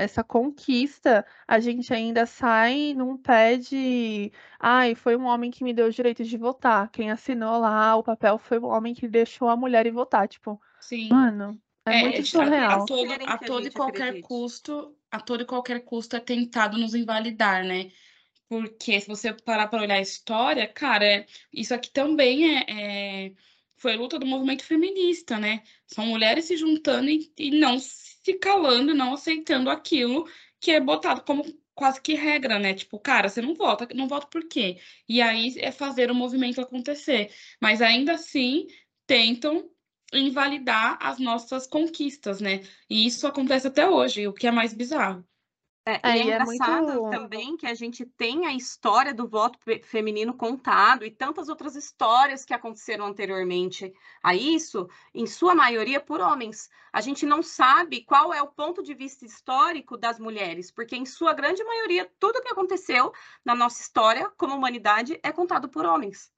essa 0.00 0.22
conquista, 0.22 1.26
a 1.46 1.58
gente 1.60 1.92
ainda 1.92 2.24
sai 2.26 2.94
num 2.94 3.16
pé 3.16 3.56
de. 3.56 4.32
Ai, 4.58 4.94
foi 4.94 5.16
um 5.16 5.24
homem 5.26 5.50
que 5.50 5.64
me 5.64 5.74
deu 5.74 5.86
o 5.88 5.90
direito 5.92 6.22
de 6.24 6.36
votar. 6.38 6.88
Quem 6.90 7.10
assinou 7.10 7.58
lá 7.60 7.96
o 7.96 8.02
papel 8.04 8.38
foi 8.38 8.58
o 8.58 8.66
homem 8.66 8.94
que 8.94 9.08
deixou 9.08 9.48
a 9.48 9.56
mulher 9.56 9.86
ir 9.86 9.90
votar. 9.90 10.28
Tipo, 10.28 10.60
Sim. 10.80 11.10
mano, 11.10 11.60
é, 11.86 11.92
É, 11.92 11.94
muito 11.94 12.24
a, 12.38 12.74
a 12.74 12.78
surreal. 12.78 12.84
todo, 12.84 13.08
Querem 13.08 13.26
a 13.26 13.36
que 13.36 13.36
a 13.36 13.38
todo 13.38 13.66
e 13.68 13.70
qualquer 13.72 14.20
acredite. 14.20 14.20
custo, 14.20 14.98
a 15.10 15.20
todo 15.20 15.42
e 15.42 15.46
qualquer 15.46 15.84
custo 15.84 16.16
é 16.16 16.20
tentado 16.20 16.78
nos 16.78 16.94
invalidar, 16.94 17.64
né? 17.64 17.92
Porque 18.48 19.00
se 19.00 19.06
você 19.08 19.32
parar 19.34 19.68
para 19.68 19.82
olhar 19.82 19.96
a 19.96 20.00
história, 20.00 20.66
cara, 20.66 21.26
isso 21.52 21.74
aqui 21.74 21.90
também 21.90 22.56
é, 22.58 23.26
é- 23.28 23.34
foi 23.76 23.96
luta 23.96 24.18
do 24.18 24.26
movimento 24.26 24.64
feminista, 24.64 25.38
né? 25.38 25.62
São 25.86 26.06
mulheres 26.06 26.46
se 26.46 26.56
juntando 26.56 27.08
e, 27.10 27.32
e 27.38 27.50
não 27.50 27.78
se 27.78 28.34
calando, 28.34 28.94
não 28.94 29.14
aceitando 29.14 29.70
aquilo 29.70 30.26
que 30.60 30.70
é 30.72 30.80
botado 30.80 31.22
como 31.22 31.44
quase 31.74 32.00
que 32.00 32.14
regra, 32.14 32.58
né? 32.58 32.74
Tipo, 32.74 32.98
cara, 32.98 33.28
você 33.28 33.40
não 33.40 33.54
vota, 33.54 33.86
não 33.94 34.08
vota 34.08 34.26
por 34.26 34.48
quê? 34.48 34.80
E 35.08 35.20
aí 35.22 35.54
é 35.58 35.70
fazer 35.70 36.10
o 36.10 36.14
movimento 36.14 36.60
acontecer. 36.60 37.32
Mas 37.60 37.80
ainda 37.82 38.14
assim 38.14 38.66
tentam 39.06 39.70
invalidar 40.12 40.98
as 41.02 41.18
nossas 41.18 41.66
conquistas, 41.66 42.40
né? 42.40 42.62
E 42.88 43.06
isso 43.06 43.26
acontece 43.26 43.66
até 43.68 43.86
hoje, 43.88 44.26
o 44.26 44.32
que 44.32 44.46
é 44.46 44.50
mais 44.50 44.72
bizarro. 44.74 45.27
É, 45.88 46.00
É, 46.02 46.16
e 46.16 46.18
é 46.18 46.18
é 46.18 46.22
engraçado 46.24 46.92
muito- 46.92 47.10
também 47.10 47.56
que 47.56 47.66
a 47.66 47.72
gente 47.74 48.04
tem 48.04 48.46
a 48.46 48.52
história 48.52 49.14
do 49.14 49.26
voto 49.26 49.58
fe- 49.60 49.82
feminino 49.82 50.34
contado 50.34 51.02
e 51.04 51.10
tantas 51.10 51.48
outras 51.48 51.74
histórias 51.76 52.44
que 52.44 52.52
aconteceram 52.52 53.06
anteriormente 53.06 53.94
a 54.22 54.34
isso, 54.34 54.86
em 55.14 55.26
sua 55.26 55.54
maioria 55.54 55.98
por 55.98 56.20
homens. 56.20 56.68
A 56.92 57.00
gente 57.00 57.24
não 57.24 57.42
sabe 57.42 58.02
qual 58.04 58.34
é 58.34 58.42
o 58.42 58.48
ponto 58.48 58.82
de 58.82 58.92
vista 58.92 59.24
histórico 59.24 59.96
das 59.96 60.18
mulheres, 60.18 60.70
porque 60.70 60.94
em 60.96 61.06
sua 61.06 61.32
grande 61.32 61.64
maioria 61.64 62.10
tudo 62.18 62.42
que 62.42 62.48
aconteceu 62.52 63.10
na 63.42 63.54
nossa 63.54 63.80
história 63.80 64.30
como 64.36 64.54
humanidade 64.54 65.18
é 65.22 65.32
contado 65.32 65.68
por 65.70 65.86
homens. 65.86 66.30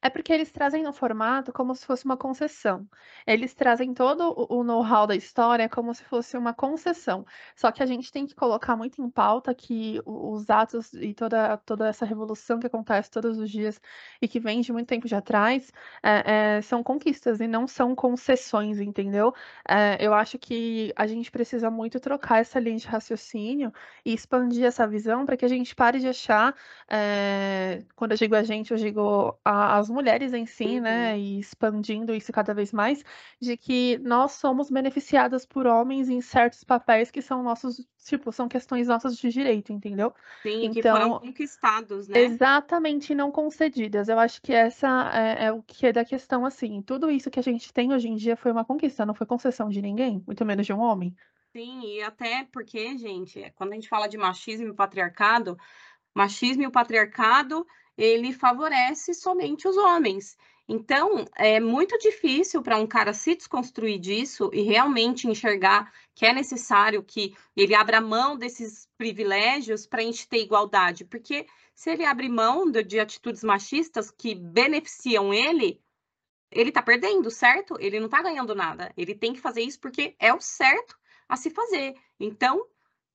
É 0.00 0.08
porque 0.08 0.32
eles 0.32 0.52
trazem 0.52 0.84
no 0.84 0.92
formato 0.92 1.52
como 1.52 1.74
se 1.74 1.84
fosse 1.84 2.04
uma 2.04 2.16
concessão. 2.16 2.88
Eles 3.26 3.52
trazem 3.52 3.92
todo 3.92 4.32
o 4.48 4.62
know-how 4.62 5.08
da 5.08 5.16
história 5.16 5.68
como 5.68 5.92
se 5.92 6.04
fosse 6.04 6.36
uma 6.38 6.54
concessão. 6.54 7.26
Só 7.56 7.72
que 7.72 7.82
a 7.82 7.86
gente 7.86 8.12
tem 8.12 8.24
que 8.24 8.32
colocar 8.34 8.76
muito 8.76 9.02
em 9.02 9.10
pauta 9.10 9.52
que 9.52 10.00
os 10.06 10.48
atos 10.50 10.92
e 10.94 11.12
toda, 11.14 11.56
toda 11.58 11.88
essa 11.88 12.04
revolução 12.06 12.60
que 12.60 12.66
acontece 12.68 13.10
todos 13.10 13.38
os 13.38 13.50
dias 13.50 13.80
e 14.22 14.28
que 14.28 14.38
vem 14.38 14.60
de 14.60 14.72
muito 14.72 14.86
tempo 14.86 15.08
de 15.08 15.16
atrás 15.16 15.72
é, 16.00 16.58
é, 16.58 16.62
são 16.62 16.80
conquistas 16.82 17.40
e 17.40 17.48
não 17.48 17.66
são 17.66 17.92
concessões, 17.96 18.78
entendeu? 18.78 19.34
É, 19.68 19.96
eu 20.04 20.14
acho 20.14 20.38
que 20.38 20.92
a 20.96 21.08
gente 21.08 21.28
precisa 21.30 21.70
muito 21.72 21.98
trocar 21.98 22.38
essa 22.40 22.60
linha 22.60 22.76
de 22.78 22.86
raciocínio 22.86 23.72
e 24.04 24.12
expandir 24.14 24.64
essa 24.64 24.86
visão 24.86 25.26
para 25.26 25.36
que 25.36 25.44
a 25.44 25.48
gente 25.48 25.74
pare 25.74 25.98
de 25.98 26.06
achar 26.08 26.54
é, 26.88 27.84
quando 27.96 28.12
eu 28.12 28.16
digo 28.18 28.34
a 28.34 28.42
gente, 28.42 28.70
eu 28.70 28.76
digo 28.76 29.38
a- 29.44 29.76
as 29.78 29.87
mulheres 29.90 30.32
em 30.32 30.46
si, 30.46 30.80
né? 30.80 31.18
E 31.18 31.38
expandindo 31.40 32.14
isso 32.14 32.32
cada 32.32 32.54
vez 32.54 32.72
mais, 32.72 33.02
de 33.40 33.56
que 33.56 33.98
nós 33.98 34.32
somos 34.32 34.70
beneficiadas 34.70 35.44
por 35.46 35.66
homens 35.66 36.08
em 36.08 36.20
certos 36.20 36.64
papéis 36.64 37.10
que 37.10 37.22
são 37.22 37.42
nossos, 37.42 37.86
tipo, 38.04 38.32
são 38.32 38.48
questões 38.48 38.88
nossas 38.88 39.16
de 39.16 39.28
direito, 39.30 39.72
entendeu? 39.72 40.14
Sim, 40.42 40.64
e 40.64 40.70
que 40.70 40.82
foram 40.82 41.10
Então, 41.10 41.20
conquistados, 41.20 42.08
né? 42.08 42.38
exatamente 42.38 43.14
não 43.14 43.30
concedidas. 43.32 44.08
Eu 44.08 44.18
acho 44.18 44.42
que 44.42 44.52
essa 44.52 44.88
é, 45.14 45.46
é 45.46 45.52
o 45.52 45.62
que 45.62 45.86
é 45.86 45.92
da 45.92 46.04
questão, 46.04 46.44
assim. 46.46 46.82
Tudo 46.82 47.10
isso 47.10 47.30
que 47.30 47.38
a 47.40 47.42
gente 47.42 47.72
tem 47.72 47.92
hoje 47.92 48.08
em 48.08 48.16
dia 48.16 48.36
foi 48.36 48.52
uma 48.52 48.64
conquista, 48.64 49.06
não 49.06 49.14
foi 49.14 49.26
concessão 49.26 49.68
de 49.68 49.82
ninguém, 49.82 50.22
muito 50.26 50.44
menos 50.44 50.66
de 50.66 50.72
um 50.72 50.80
homem. 50.80 51.16
Sim, 51.52 51.80
e 51.82 52.02
até 52.02 52.44
porque, 52.52 52.96
gente, 52.98 53.50
quando 53.56 53.72
a 53.72 53.74
gente 53.74 53.88
fala 53.88 54.06
de 54.08 54.18
machismo 54.18 54.68
e 54.68 54.74
patriarcado, 54.74 55.58
machismo 56.14 56.62
e 56.62 56.66
o 56.66 56.72
patriarcado, 56.72 57.66
ele 57.98 58.32
favorece 58.32 59.12
somente 59.12 59.66
os 59.66 59.76
homens. 59.76 60.38
Então, 60.68 61.24
é 61.34 61.58
muito 61.58 61.98
difícil 61.98 62.62
para 62.62 62.76
um 62.76 62.86
cara 62.86 63.12
se 63.12 63.34
desconstruir 63.34 63.98
disso 63.98 64.50
e 64.52 64.62
realmente 64.62 65.26
enxergar 65.26 65.92
que 66.14 66.24
é 66.24 66.32
necessário 66.32 67.02
que 67.02 67.34
ele 67.56 67.74
abra 67.74 68.00
mão 68.00 68.36
desses 68.36 68.86
privilégios 68.96 69.86
para 69.86 70.00
a 70.00 70.04
gente 70.04 70.28
ter 70.28 70.42
igualdade, 70.42 71.04
porque 71.06 71.46
se 71.74 71.90
ele 71.90 72.04
abre 72.04 72.28
mão 72.28 72.70
de, 72.70 72.82
de 72.84 73.00
atitudes 73.00 73.42
machistas 73.42 74.10
que 74.10 74.34
beneficiam 74.34 75.32
ele, 75.32 75.80
ele 76.50 76.68
está 76.68 76.82
perdendo, 76.82 77.30
certo? 77.30 77.76
Ele 77.80 77.98
não 77.98 78.06
está 78.06 78.22
ganhando 78.22 78.54
nada. 78.54 78.92
Ele 78.96 79.14
tem 79.14 79.32
que 79.32 79.40
fazer 79.40 79.62
isso 79.62 79.80
porque 79.80 80.14
é 80.18 80.32
o 80.32 80.40
certo 80.40 80.98
a 81.28 81.36
se 81.36 81.50
fazer. 81.50 81.94
Então, 82.20 82.66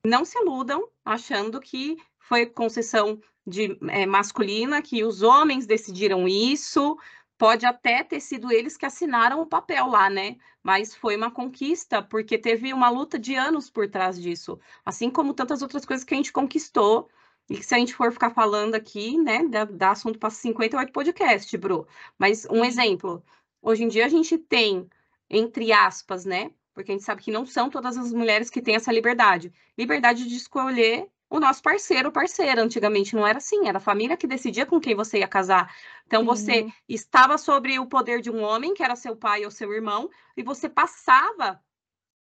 não 0.05 0.25
se 0.25 0.37
iludam 0.39 0.87
achando 1.05 1.59
que 1.59 1.97
foi 2.19 2.45
concessão 2.45 3.19
de 3.45 3.77
é, 3.89 4.05
masculina, 4.05 4.81
que 4.81 5.03
os 5.03 5.21
homens 5.21 5.65
decidiram 5.65 6.27
isso. 6.27 6.97
Pode 7.37 7.65
até 7.65 8.03
ter 8.03 8.21
sido 8.21 8.51
eles 8.51 8.77
que 8.77 8.85
assinaram 8.85 9.41
o 9.41 9.45
papel 9.45 9.87
lá, 9.87 10.09
né? 10.09 10.37
Mas 10.61 10.95
foi 10.95 11.17
uma 11.17 11.29
conquista, 11.29 12.01
porque 12.01 12.37
teve 12.37 12.73
uma 12.73 12.89
luta 12.89 13.19
de 13.19 13.35
anos 13.35 13.69
por 13.69 13.89
trás 13.89 14.19
disso. 14.21 14.59
Assim 14.85 15.09
como 15.09 15.33
tantas 15.33 15.61
outras 15.61 15.85
coisas 15.85 16.05
que 16.05 16.13
a 16.13 16.17
gente 16.17 16.31
conquistou. 16.31 17.09
E 17.49 17.57
que 17.57 17.63
se 17.65 17.75
a 17.75 17.77
gente 17.77 17.93
for 17.93 18.11
ficar 18.11 18.29
falando 18.29 18.75
aqui, 18.75 19.17
né, 19.17 19.45
dá, 19.45 19.65
dá 19.65 19.91
assunto 19.91 20.17
para 20.17 20.29
58 20.29 20.93
podcast, 20.93 21.57
Bru. 21.57 21.85
Mas 22.17 22.45
um 22.49 22.63
Sim. 22.63 22.67
exemplo, 22.67 23.23
hoje 23.61 23.83
em 23.83 23.89
dia 23.89 24.05
a 24.05 24.09
gente 24.09 24.37
tem, 24.37 24.89
entre 25.29 25.73
aspas, 25.73 26.23
né? 26.23 26.51
Porque 26.73 26.91
a 26.91 26.95
gente 26.95 27.03
sabe 27.03 27.21
que 27.21 27.31
não 27.31 27.45
são 27.45 27.69
todas 27.69 27.97
as 27.97 28.13
mulheres 28.13 28.49
que 28.49 28.61
têm 28.61 28.75
essa 28.75 28.91
liberdade. 28.91 29.51
Liberdade 29.77 30.27
de 30.27 30.35
escolher 30.35 31.09
o 31.33 31.39
nosso 31.39 31.63
parceiro 31.63 32.09
ou 32.09 32.11
parceira. 32.11 32.61
Antigamente 32.61 33.15
não 33.15 33.25
era 33.25 33.39
assim, 33.39 33.67
era 33.67 33.79
a 33.79 33.81
família 33.81 34.15
que 34.15 34.27
decidia 34.27 34.67
com 34.67 34.79
quem 34.79 34.93
você 34.93 35.17
ia 35.17 35.27
casar. 35.27 35.75
Então 36.05 36.23
você 36.23 36.65
Sim. 36.65 36.73
estava 36.87 37.39
sobre 37.39 37.79
o 37.79 37.87
poder 37.87 38.21
de 38.21 38.29
um 38.29 38.43
homem, 38.43 38.75
que 38.75 38.83
era 38.83 38.95
seu 38.95 39.15
pai 39.15 39.43
ou 39.43 39.49
seu 39.49 39.73
irmão, 39.73 40.11
e 40.37 40.43
você 40.43 40.69
passava 40.69 41.59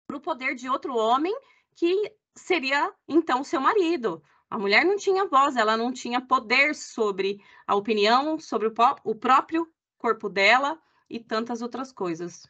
para 0.06 0.16
o 0.16 0.20
poder 0.20 0.54
de 0.54 0.68
outro 0.68 0.96
homem, 0.96 1.36
que 1.74 2.12
seria 2.36 2.92
então 3.08 3.42
seu 3.42 3.60
marido. 3.60 4.22
A 4.48 4.56
mulher 4.56 4.84
não 4.84 4.96
tinha 4.96 5.26
voz, 5.26 5.56
ela 5.56 5.76
não 5.76 5.92
tinha 5.92 6.20
poder 6.20 6.72
sobre 6.76 7.42
a 7.66 7.74
opinião, 7.74 8.38
sobre 8.38 8.68
o, 8.68 8.74
o 9.02 9.14
próprio 9.16 9.68
corpo 9.98 10.28
dela 10.28 10.80
e 11.08 11.18
tantas 11.18 11.62
outras 11.62 11.90
coisas. 11.90 12.48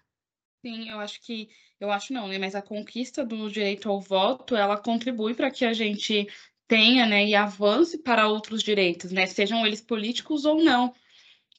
Sim, 0.63 0.91
eu 0.91 1.01
acho 1.01 1.23
que, 1.23 1.49
eu 1.79 1.91
acho 1.91 2.13
não, 2.13 2.29
né? 2.29 2.39
Mas 2.39 2.55
a 2.55 2.61
conquista 2.61 3.25
do 3.25 3.51
direito 3.51 3.89
ao 3.89 3.99
voto, 3.99 4.55
ela 4.55 4.77
contribui 4.77 5.35
para 5.35 5.51
que 5.51 5.65
a 5.65 5.73
gente 5.73 6.29
tenha, 6.71 7.05
né, 7.05 7.27
e 7.27 7.35
avance 7.35 7.99
para 7.99 8.29
outros 8.29 8.63
direitos, 8.63 9.11
né? 9.11 9.27
Sejam 9.27 9.67
eles 9.67 9.81
políticos 9.81 10.45
ou 10.45 10.63
não. 10.63 10.95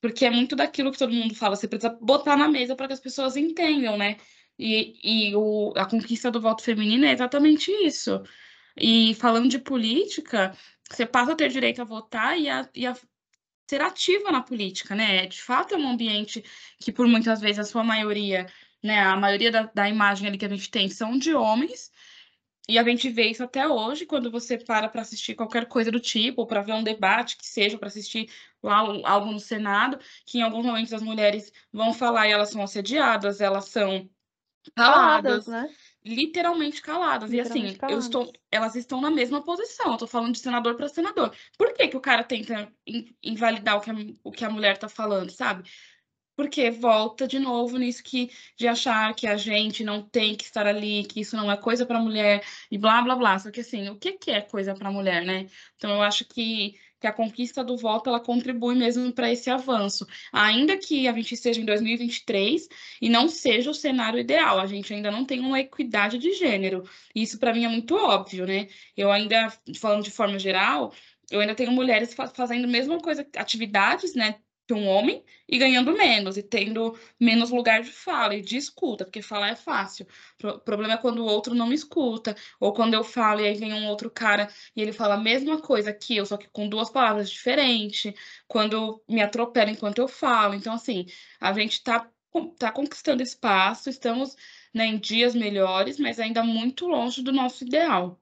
Porque 0.01 0.25
é 0.25 0.31
muito 0.31 0.55
daquilo 0.55 0.91
que 0.91 0.97
todo 0.97 1.13
mundo 1.13 1.35
fala, 1.35 1.57
você 1.57 1.67
precisa 1.67 1.89
botar 2.01 2.37
na 2.37 2.47
mesa 2.47 2.77
para 2.77 2.87
que 2.87 2.93
as 2.93 2.99
pessoas 3.01 3.35
entendam, 3.35 3.97
né? 3.97 4.15
E, 4.57 5.29
e 5.31 5.35
o, 5.35 5.73
a 5.75 5.85
conquista 5.85 6.31
do 6.31 6.39
voto 6.39 6.63
feminino 6.63 7.05
é 7.05 7.11
exatamente 7.11 7.69
isso. 7.85 8.23
E 8.77 9.13
falando 9.15 9.49
de 9.49 9.59
política, 9.59 10.55
você 10.89 11.05
passa 11.05 11.33
a 11.33 11.35
ter 11.35 11.49
direito 11.49 11.81
a 11.81 11.85
votar 11.85 12.39
e 12.39 12.49
a, 12.49 12.69
e 12.73 12.87
a 12.87 12.95
ser 13.69 13.81
ativa 13.81 14.31
na 14.31 14.41
política, 14.41 14.95
né? 14.95 15.25
De 15.27 15.41
fato, 15.41 15.73
é 15.75 15.77
um 15.77 15.89
ambiente 15.89 16.43
que, 16.79 16.91
por 16.91 17.05
muitas 17.07 17.41
vezes, 17.41 17.59
a 17.59 17.65
sua 17.65 17.83
maioria, 17.83 18.47
né, 18.81 18.99
a 19.01 19.17
maioria 19.17 19.51
da, 19.51 19.63
da 19.73 19.89
imagem 19.89 20.27
ali 20.27 20.37
que 20.37 20.45
a 20.45 20.49
gente 20.49 20.71
tem 20.71 20.89
são 20.89 21.17
de 21.17 21.33
homens, 21.33 21.91
e 22.73 22.77
a 22.79 22.83
gente 22.83 23.09
vê 23.09 23.27
isso 23.29 23.43
até 23.43 23.67
hoje, 23.67 24.05
quando 24.05 24.31
você 24.31 24.57
para 24.57 24.89
para 24.89 25.01
assistir 25.01 25.35
qualquer 25.35 25.67
coisa 25.67 25.91
do 25.91 25.99
tipo, 25.99 26.41
ou 26.41 26.47
para 26.47 26.61
ver 26.61 26.73
um 26.73 26.83
debate 26.83 27.37
que 27.37 27.45
seja, 27.47 27.77
para 27.77 27.87
assistir 27.87 28.29
lá 28.63 28.77
algo 29.05 29.31
no 29.31 29.39
Senado, 29.39 29.99
que 30.25 30.39
em 30.39 30.41
alguns 30.41 30.65
momentos 30.65 30.93
as 30.93 31.01
mulheres 31.01 31.51
vão 31.71 31.93
falar 31.93 32.27
e 32.27 32.31
elas 32.31 32.49
são 32.49 32.61
assediadas, 32.63 33.41
elas 33.41 33.65
são 33.69 34.09
Caladas, 34.75 35.45
caladas, 35.45 35.47
né? 35.47 35.73
literalmente 36.03 36.81
caladas. 36.81 37.33
E 37.33 37.39
assim, 37.39 37.65
Literalmente 37.65 37.79
eu 37.87 37.99
estou, 37.99 38.31
caladas. 38.31 38.39
elas 38.51 38.75
estão 38.75 39.01
na 39.01 39.09
mesma 39.11 39.43
posição. 39.43 39.91
Eu 39.93 39.97
tô 39.97 40.07
falando 40.07 40.33
de 40.33 40.39
senador 40.39 40.75
para 40.75 40.87
senador. 40.89 41.35
Por 41.57 41.73
que 41.73 41.87
que 41.87 41.97
o 41.97 42.01
cara 42.01 42.23
tenta 42.23 42.71
in- 42.85 43.15
invalidar 43.23 43.77
o 43.77 43.81
que 43.81 43.89
a, 43.91 43.95
o 44.23 44.31
que 44.31 44.45
a 44.45 44.49
mulher 44.49 44.77
tá 44.77 44.89
falando, 44.89 45.31
sabe? 45.31 45.69
Porque 46.35 46.69
volta 46.71 47.27
de 47.27 47.37
novo 47.39 47.77
nisso 47.77 48.03
que 48.03 48.31
de 48.57 48.67
achar 48.67 49.13
que 49.15 49.27
a 49.27 49.37
gente 49.37 49.83
não 49.83 50.01
tem 50.07 50.35
que 50.35 50.43
estar 50.43 50.65
ali, 50.67 51.03
que 51.05 51.19
isso 51.21 51.35
não 51.35 51.51
é 51.51 51.57
coisa 51.57 51.85
para 51.85 51.99
mulher 51.99 52.43
e 52.69 52.77
blá 52.77 53.01
blá 53.01 53.15
blá. 53.15 53.37
Só 53.39 53.51
que 53.51 53.61
assim, 53.61 53.89
o 53.89 53.97
que 53.97 54.13
que 54.13 54.31
é 54.31 54.41
coisa 54.41 54.73
para 54.73 54.91
mulher, 54.91 55.23
né? 55.25 55.47
Então 55.77 55.91
eu 55.91 56.01
acho 56.01 56.25
que 56.25 56.79
que 56.99 57.07
a 57.07 57.11
conquista 57.13 57.63
do 57.63 57.75
voto 57.75 58.09
ela 58.09 58.19
contribui 58.19 58.75
mesmo 58.75 59.11
para 59.11 59.31
esse 59.31 59.49
avanço. 59.49 60.05
Ainda 60.31 60.77
que 60.77 61.07
a 61.07 61.13
gente 61.13 61.33
esteja 61.33 61.59
em 61.59 61.65
2023 61.65 62.67
e 63.01 63.09
não 63.09 63.27
seja 63.27 63.71
o 63.71 63.73
cenário 63.73 64.19
ideal, 64.19 64.59
a 64.59 64.67
gente 64.67 64.93
ainda 64.93 65.09
não 65.09 65.25
tem 65.25 65.39
uma 65.39 65.59
equidade 65.59 66.19
de 66.19 66.31
gênero. 66.33 66.83
Isso 67.15 67.39
para 67.39 67.53
mim 67.53 67.65
é 67.65 67.67
muito 67.69 67.95
óbvio, 67.95 68.45
né? 68.45 68.67
Eu 68.95 69.11
ainda 69.11 69.49
falando 69.79 70.03
de 70.03 70.11
forma 70.11 70.37
geral, 70.37 70.93
eu 71.31 71.39
ainda 71.39 71.55
tenho 71.55 71.71
mulheres 71.71 72.13
fa- 72.13 72.27
fazendo 72.27 72.65
a 72.65 72.67
mesma 72.67 72.99
coisa, 72.99 73.27
atividades, 73.35 74.13
né? 74.15 74.39
Que 74.71 74.73
um 74.73 74.87
homem 74.87 75.23
e 75.49 75.57
ganhando 75.57 75.91
menos 75.91 76.37
e 76.37 76.43
tendo 76.43 76.97
menos 77.19 77.49
lugar 77.51 77.81
de 77.81 77.91
fala 77.91 78.35
e 78.35 78.41
de 78.41 78.55
escuta, 78.55 79.03
porque 79.03 79.21
falar 79.21 79.49
é 79.49 79.55
fácil. 79.55 80.07
O 80.41 80.59
problema 80.59 80.93
é 80.93 80.97
quando 80.97 81.19
o 81.19 81.25
outro 81.25 81.53
não 81.53 81.67
me 81.67 81.75
escuta, 81.75 82.35
ou 82.59 82.73
quando 82.73 82.93
eu 82.93 83.03
falo 83.03 83.41
e 83.41 83.47
aí 83.47 83.53
vem 83.55 83.73
um 83.73 83.87
outro 83.87 84.09
cara 84.09 84.47
e 84.75 84.81
ele 84.81 84.93
fala 84.93 85.15
a 85.15 85.17
mesma 85.17 85.61
coisa 85.61 85.91
que 85.91 86.15
eu, 86.15 86.25
só 86.25 86.37
que 86.37 86.47
com 86.49 86.69
duas 86.69 86.89
palavras 86.89 87.29
diferentes, 87.29 88.13
quando 88.47 89.03
me 89.09 89.21
atropela 89.21 89.69
enquanto 89.69 89.99
eu 89.99 90.07
falo. 90.07 90.53
Então, 90.55 90.73
assim, 90.73 91.05
a 91.39 91.51
gente 91.51 91.73
está 91.73 92.09
tá 92.57 92.71
conquistando 92.71 93.21
espaço, 93.21 93.89
estamos 93.89 94.37
né, 94.73 94.85
em 94.85 94.97
dias 94.97 95.35
melhores, 95.35 95.99
mas 95.99 96.17
ainda 96.19 96.43
muito 96.43 96.87
longe 96.87 97.21
do 97.21 97.33
nosso 97.33 97.65
ideal. 97.65 98.20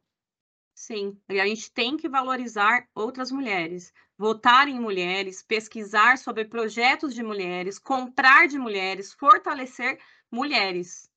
Sim, 0.79 1.19
e 1.27 1.41
a 1.41 1.45
gente 1.45 1.69
tem 1.73 1.97
que 1.97 2.07
valorizar 2.07 2.87
outras 2.95 3.31
mulheres, 3.33 3.93
votar 4.17 4.65
em 4.69 4.79
mulheres, 4.79 5.43
pesquisar 5.43 6.17
sobre 6.17 6.45
projetos 6.45 7.13
de 7.13 7.21
mulheres, 7.21 7.77
comprar 7.77 8.47
de 8.47 8.57
mulheres, 8.57 9.13
fortalecer 9.13 9.99
mulheres. 10.31 11.11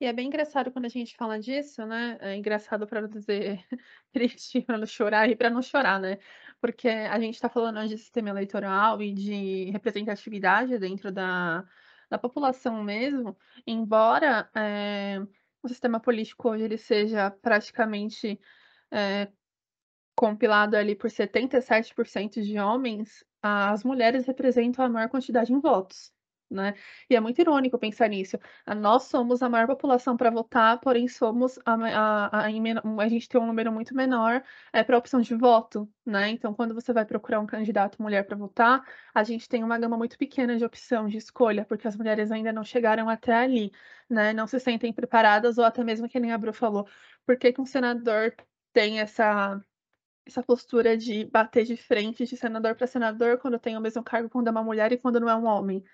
E 0.00 0.04
é 0.06 0.12
bem 0.12 0.26
engraçado 0.26 0.72
quando 0.72 0.86
a 0.86 0.88
gente 0.88 1.16
fala 1.16 1.38
disso, 1.38 1.86
né? 1.86 2.18
É 2.20 2.34
engraçado 2.34 2.88
para 2.88 3.02
não 3.02 3.08
dizer 3.08 3.64
triste, 4.12 4.62
para 4.62 4.78
não 4.78 4.86
chorar 4.86 5.30
e 5.30 5.36
para 5.36 5.48
não 5.48 5.62
chorar, 5.62 6.00
né? 6.00 6.18
Porque 6.60 6.88
a 6.88 7.20
gente 7.20 7.34
está 7.36 7.48
falando 7.48 7.88
de 7.88 7.96
sistema 7.96 8.30
eleitoral 8.30 9.00
e 9.00 9.14
de 9.14 9.70
representatividade 9.70 10.76
dentro 10.76 11.12
da, 11.12 11.64
da 12.10 12.18
população 12.18 12.82
mesmo, 12.82 13.36
embora 13.64 14.50
é, 14.56 15.20
o 15.66 15.68
sistema 15.68 16.00
político 16.00 16.50
hoje 16.50 16.64
ele 16.64 16.78
seja 16.78 17.30
praticamente 17.30 18.38
é, 18.90 19.28
compilado 20.14 20.76
ali 20.76 20.94
por 20.94 21.10
77% 21.10 22.42
de 22.42 22.58
homens, 22.58 23.24
as 23.42 23.84
mulheres 23.84 24.26
representam 24.26 24.84
a 24.84 24.88
maior 24.88 25.08
quantidade 25.08 25.52
em 25.52 25.60
votos 25.60 26.12
né? 26.54 26.74
E 27.10 27.16
é 27.16 27.20
muito 27.20 27.40
irônico 27.40 27.78
pensar 27.78 28.08
nisso. 28.08 28.38
Nós 28.76 29.04
somos 29.04 29.42
a 29.42 29.48
maior 29.48 29.66
população 29.66 30.16
para 30.16 30.30
votar, 30.30 30.80
porém 30.80 31.08
somos 31.08 31.58
a, 31.64 31.74
a, 31.74 32.26
a, 32.26 32.46
a, 32.46 33.08
gente 33.08 33.28
tem 33.28 33.40
um 33.40 33.46
número 33.46 33.72
muito 33.72 33.94
menor 33.94 34.42
é, 34.72 34.82
para 34.82 34.96
opção 34.96 35.20
de 35.20 35.34
voto, 35.34 35.88
né? 36.06 36.30
Então, 36.30 36.54
quando 36.54 36.74
você 36.74 36.92
vai 36.92 37.04
procurar 37.04 37.40
um 37.40 37.46
candidato 37.46 38.00
mulher 38.00 38.24
para 38.26 38.36
votar, 38.36 38.82
a 39.14 39.24
gente 39.24 39.48
tem 39.48 39.62
uma 39.64 39.78
gama 39.78 39.96
muito 39.96 40.16
pequena 40.16 40.56
de 40.56 40.64
opção 40.64 41.08
de 41.08 41.18
escolha, 41.18 41.64
porque 41.64 41.88
as 41.88 41.96
mulheres 41.96 42.30
ainda 42.30 42.52
não 42.52 42.64
chegaram 42.64 43.08
até 43.08 43.34
ali, 43.34 43.72
né? 44.08 44.32
Não 44.32 44.46
se 44.46 44.58
sentem 44.60 44.92
preparadas, 44.92 45.58
ou 45.58 45.64
até 45.64 45.82
mesmo 45.84 46.08
que 46.08 46.20
nem 46.20 46.32
a 46.32 46.38
Bru 46.38 46.52
falou, 46.52 46.86
por 47.26 47.36
que, 47.36 47.52
que 47.52 47.60
um 47.60 47.66
senador 47.66 48.34
tem 48.72 49.00
essa 49.00 49.60
essa 50.26 50.42
postura 50.42 50.96
de 50.96 51.24
bater 51.26 51.64
de 51.64 51.76
frente 51.76 52.24
de 52.24 52.36
senador 52.36 52.74
para 52.74 52.86
senador 52.86 53.38
quando 53.38 53.58
tem 53.58 53.76
o 53.76 53.80
mesmo 53.80 54.02
cargo 54.02 54.28
quando 54.30 54.48
é 54.48 54.50
uma 54.50 54.64
mulher 54.64 54.92
e 54.92 54.98
quando 54.98 55.20
não 55.20 55.28
é 55.28 55.36
um 55.36 55.44
homem 55.44 55.84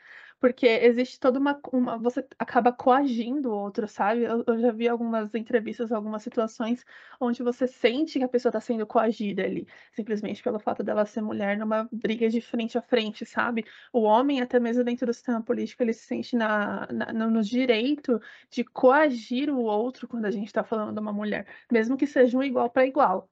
porque 0.40 0.66
existe 0.66 1.20
toda 1.20 1.38
uma, 1.38 1.60
uma 1.72 1.98
você 1.98 2.26
acaba 2.38 2.72
coagindo 2.72 3.50
o 3.50 3.54
outro, 3.54 3.86
sabe? 3.86 4.22
Eu, 4.22 4.42
eu, 4.46 4.58
já 4.58 4.72
vi 4.72 4.88
algumas 4.88 5.34
entrevistas, 5.34 5.92
algumas 5.92 6.22
situações 6.22 6.84
onde 7.20 7.42
você 7.42 7.68
sente 7.68 8.18
que 8.18 8.24
a 8.24 8.28
pessoa 8.28 8.50
está 8.50 8.60
sendo 8.60 8.86
coagida 8.86 9.44
ali, 9.44 9.68
simplesmente 9.92 10.42
pelo 10.42 10.58
fato 10.58 10.82
dela 10.82 11.04
ser 11.04 11.20
mulher 11.20 11.58
numa 11.58 11.88
briga 11.92 12.28
de 12.30 12.40
frente 12.40 12.78
a 12.78 12.82
frente, 12.82 13.26
sabe? 13.26 13.64
O 13.92 14.00
homem, 14.00 14.40
até 14.40 14.58
mesmo 14.58 14.82
dentro 14.82 15.06
do 15.06 15.12
sistema 15.12 15.42
político, 15.42 15.82
ele 15.82 15.92
se 15.92 16.06
sente 16.06 16.34
na, 16.34 16.88
na 16.90 17.12
no 17.12 17.42
direito 17.42 18.20
de 18.50 18.64
coagir 18.64 19.50
o 19.50 19.62
outro 19.62 20.08
quando 20.08 20.24
a 20.24 20.30
gente 20.30 20.46
está 20.46 20.64
falando 20.64 20.94
de 20.94 21.00
uma 21.00 21.12
mulher, 21.12 21.46
mesmo 21.70 21.96
que 21.96 22.06
seja 22.06 22.36
um 22.38 22.42
igual 22.42 22.70
para 22.70 22.86
igual. 22.86 23.28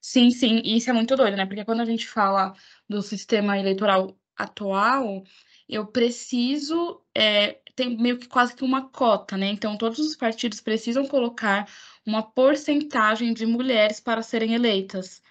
Sim, 0.00 0.30
sim, 0.30 0.60
e 0.64 0.76
isso 0.76 0.90
é 0.90 0.92
muito 0.92 1.16
doido, 1.16 1.36
né? 1.36 1.46
Porque 1.46 1.64
quando 1.64 1.80
a 1.80 1.84
gente 1.84 2.08
fala 2.08 2.52
do 2.88 3.02
sistema 3.02 3.58
eleitoral 3.58 4.16
atual, 4.36 5.24
eu 5.68 5.86
preciso 5.86 7.02
é, 7.14 7.60
tem 7.76 7.96
meio 7.96 8.18
que 8.18 8.26
quase 8.26 8.56
que 8.56 8.64
uma 8.64 8.88
cota, 8.88 9.36
né? 9.36 9.46
Então, 9.46 9.76
todos 9.78 9.98
os 10.00 10.16
partidos 10.16 10.60
precisam 10.60 11.06
colocar 11.06 11.68
uma 12.04 12.22
porcentagem 12.22 13.32
de 13.34 13.46
mulheres 13.46 14.00
para 14.00 14.22
serem 14.22 14.54
eleitas. 14.54 15.22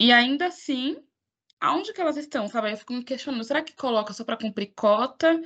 E 0.00 0.12
ainda 0.12 0.46
assim, 0.46 0.96
aonde 1.60 1.92
que 1.92 2.00
elas 2.00 2.16
estão, 2.16 2.48
sabe? 2.48 2.72
Eu 2.72 2.76
fico 2.76 2.92
me 2.92 3.04
questionando, 3.04 3.44
será 3.44 3.62
que 3.62 3.74
coloca 3.74 4.12
só 4.12 4.24
para 4.24 4.36
cumprir 4.36 4.72
cota, 4.74 5.40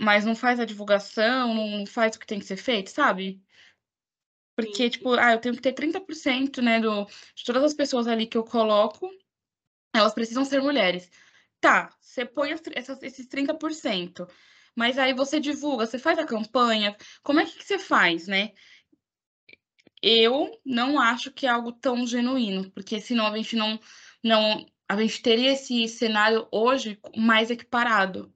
mas 0.00 0.24
não 0.24 0.34
faz 0.34 0.58
a 0.58 0.64
divulgação, 0.64 1.54
não 1.54 1.86
faz 1.86 2.16
o 2.16 2.18
que 2.18 2.26
tem 2.26 2.38
que 2.38 2.46
ser 2.46 2.56
feito, 2.56 2.90
sabe? 2.90 3.42
Porque, 4.56 4.90
tipo, 4.90 5.14
ah, 5.14 5.32
eu 5.32 5.40
tenho 5.40 5.54
que 5.54 5.62
ter 5.62 5.72
30%, 5.74 6.60
né, 6.62 6.80
do, 6.80 7.06
de 7.34 7.44
todas 7.44 7.64
as 7.64 7.74
pessoas 7.74 8.06
ali 8.06 8.26
que 8.26 8.36
eu 8.36 8.44
coloco, 8.44 9.10
elas 9.94 10.14
precisam 10.14 10.44
ser 10.44 10.60
mulheres. 10.62 11.10
Tá, 11.62 11.94
você 12.00 12.26
põe 12.26 12.50
essas, 12.74 13.00
esses 13.04 13.28
30%, 13.28 14.28
mas 14.74 14.98
aí 14.98 15.14
você 15.14 15.38
divulga, 15.38 15.86
você 15.86 15.96
faz 15.96 16.18
a 16.18 16.26
campanha, 16.26 16.96
como 17.22 17.38
é 17.38 17.46
que 17.46 17.62
você 17.62 17.78
faz, 17.78 18.26
né? 18.26 18.50
Eu 20.02 20.50
não 20.66 21.00
acho 21.00 21.30
que 21.30 21.46
é 21.46 21.50
algo 21.50 21.70
tão 21.70 22.04
genuíno, 22.04 22.68
porque 22.72 23.00
senão 23.00 23.28
a 23.28 23.36
gente 23.36 23.54
não, 23.54 23.78
não 24.24 24.66
a 24.88 25.00
gente 25.00 25.22
teria 25.22 25.52
esse 25.52 25.86
cenário 25.86 26.48
hoje 26.50 27.00
mais 27.16 27.48
equiparado. 27.48 28.34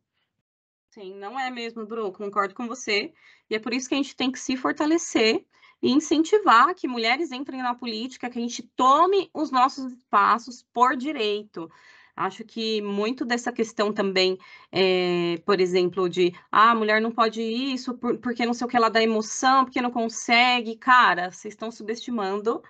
Sim, 0.90 1.12
não 1.16 1.36
é 1.36 1.50
mesmo, 1.50 1.84
Bruno, 1.84 2.12
concordo 2.12 2.54
com 2.54 2.68
você. 2.68 3.12
E 3.50 3.56
é 3.56 3.58
por 3.58 3.74
isso 3.74 3.88
que 3.88 3.96
a 3.96 3.98
gente 3.98 4.14
tem 4.14 4.30
que 4.30 4.38
se 4.38 4.56
fortalecer 4.56 5.44
e 5.82 5.90
incentivar 5.90 6.76
que 6.76 6.86
mulheres 6.86 7.32
entrem 7.32 7.60
na 7.60 7.74
política, 7.74 8.30
que 8.30 8.38
a 8.38 8.40
gente 8.40 8.62
tome 8.76 9.28
os 9.34 9.50
nossos 9.50 9.92
espaços 9.94 10.64
por 10.72 10.96
direito. 10.96 11.68
Acho 12.16 12.44
que 12.44 12.81
muito 12.81 13.26
dessa 13.26 13.52
questão 13.52 13.92
também, 13.92 14.38
é, 14.72 15.37
por 15.44 15.61
exemplo, 15.61 16.09
de 16.09 16.33
ah, 16.50 16.70
a 16.70 16.74
mulher 16.74 16.98
não 17.00 17.12
pode 17.12 17.42
isso 17.42 17.92
por, 17.94 18.16
porque 18.18 18.46
não 18.46 18.55
sei 18.55 18.66
o 18.66 18.70
que 18.70 18.76
ela 18.76 18.88
dá 18.88 19.02
emoção, 19.02 19.64
porque 19.64 19.83
não 19.83 19.90
consegue. 19.90 20.76
Cara, 20.76 21.31
vocês 21.31 21.52
estão 21.52 21.70
subestimando 21.70 22.62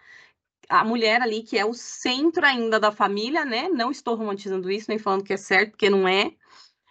a 0.68 0.84
mulher 0.84 1.22
ali, 1.22 1.42
que 1.42 1.56
é 1.56 1.64
o 1.64 1.72
centro 1.74 2.44
ainda 2.44 2.80
da 2.80 2.90
família, 2.90 3.44
né? 3.44 3.68
Não 3.68 3.90
estou 3.92 4.16
romantizando 4.16 4.70
isso, 4.70 4.86
nem 4.90 4.98
falando 4.98 5.24
que 5.24 5.32
é 5.32 5.36
certo, 5.36 5.70
porque 5.72 5.88
não 5.88 6.08
é. 6.08 6.32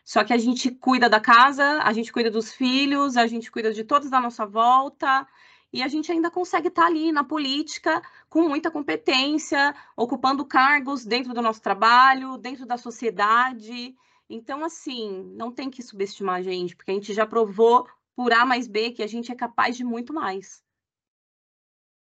Só 0.05 0.23
que 0.23 0.31
a 0.33 0.37
gente 0.37 0.71
cuida 0.71 1.09
da 1.09 1.19
casa, 1.19 1.81
a 1.83 1.91
gente 1.91 2.13
cuida 2.13 2.31
dos 2.31 2.53
filhos, 2.53 3.17
a 3.17 3.27
gente 3.27 3.51
cuida 3.51 3.73
de 3.73 3.83
todos 3.83 4.13
à 4.13 4.21
nossa 4.21 4.45
volta 4.45 5.27
e 5.75 5.83
a 5.83 5.89
gente 5.89 6.09
ainda 6.09 6.31
consegue 6.31 6.69
estar 6.69 6.83
tá 6.83 6.87
ali 6.87 7.11
na 7.11 7.21
política 7.21 8.01
com 8.29 8.47
muita 8.47 8.71
competência, 8.71 9.75
ocupando 9.97 10.45
cargos 10.45 11.05
dentro 11.05 11.33
do 11.33 11.41
nosso 11.41 11.61
trabalho, 11.61 12.37
dentro 12.37 12.65
da 12.65 12.77
sociedade. 12.77 13.93
Então, 14.29 14.63
assim, 14.63 15.23
não 15.35 15.51
tem 15.51 15.69
que 15.69 15.83
subestimar 15.83 16.37
a 16.37 16.41
gente, 16.41 16.77
porque 16.77 16.91
a 16.91 16.93
gente 16.93 17.13
já 17.13 17.27
provou 17.27 17.85
por 18.15 18.31
A 18.31 18.45
mais 18.45 18.69
B 18.69 18.91
que 18.91 19.03
a 19.03 19.07
gente 19.07 19.33
é 19.33 19.35
capaz 19.35 19.75
de 19.75 19.83
muito 19.83 20.13
mais. 20.13 20.63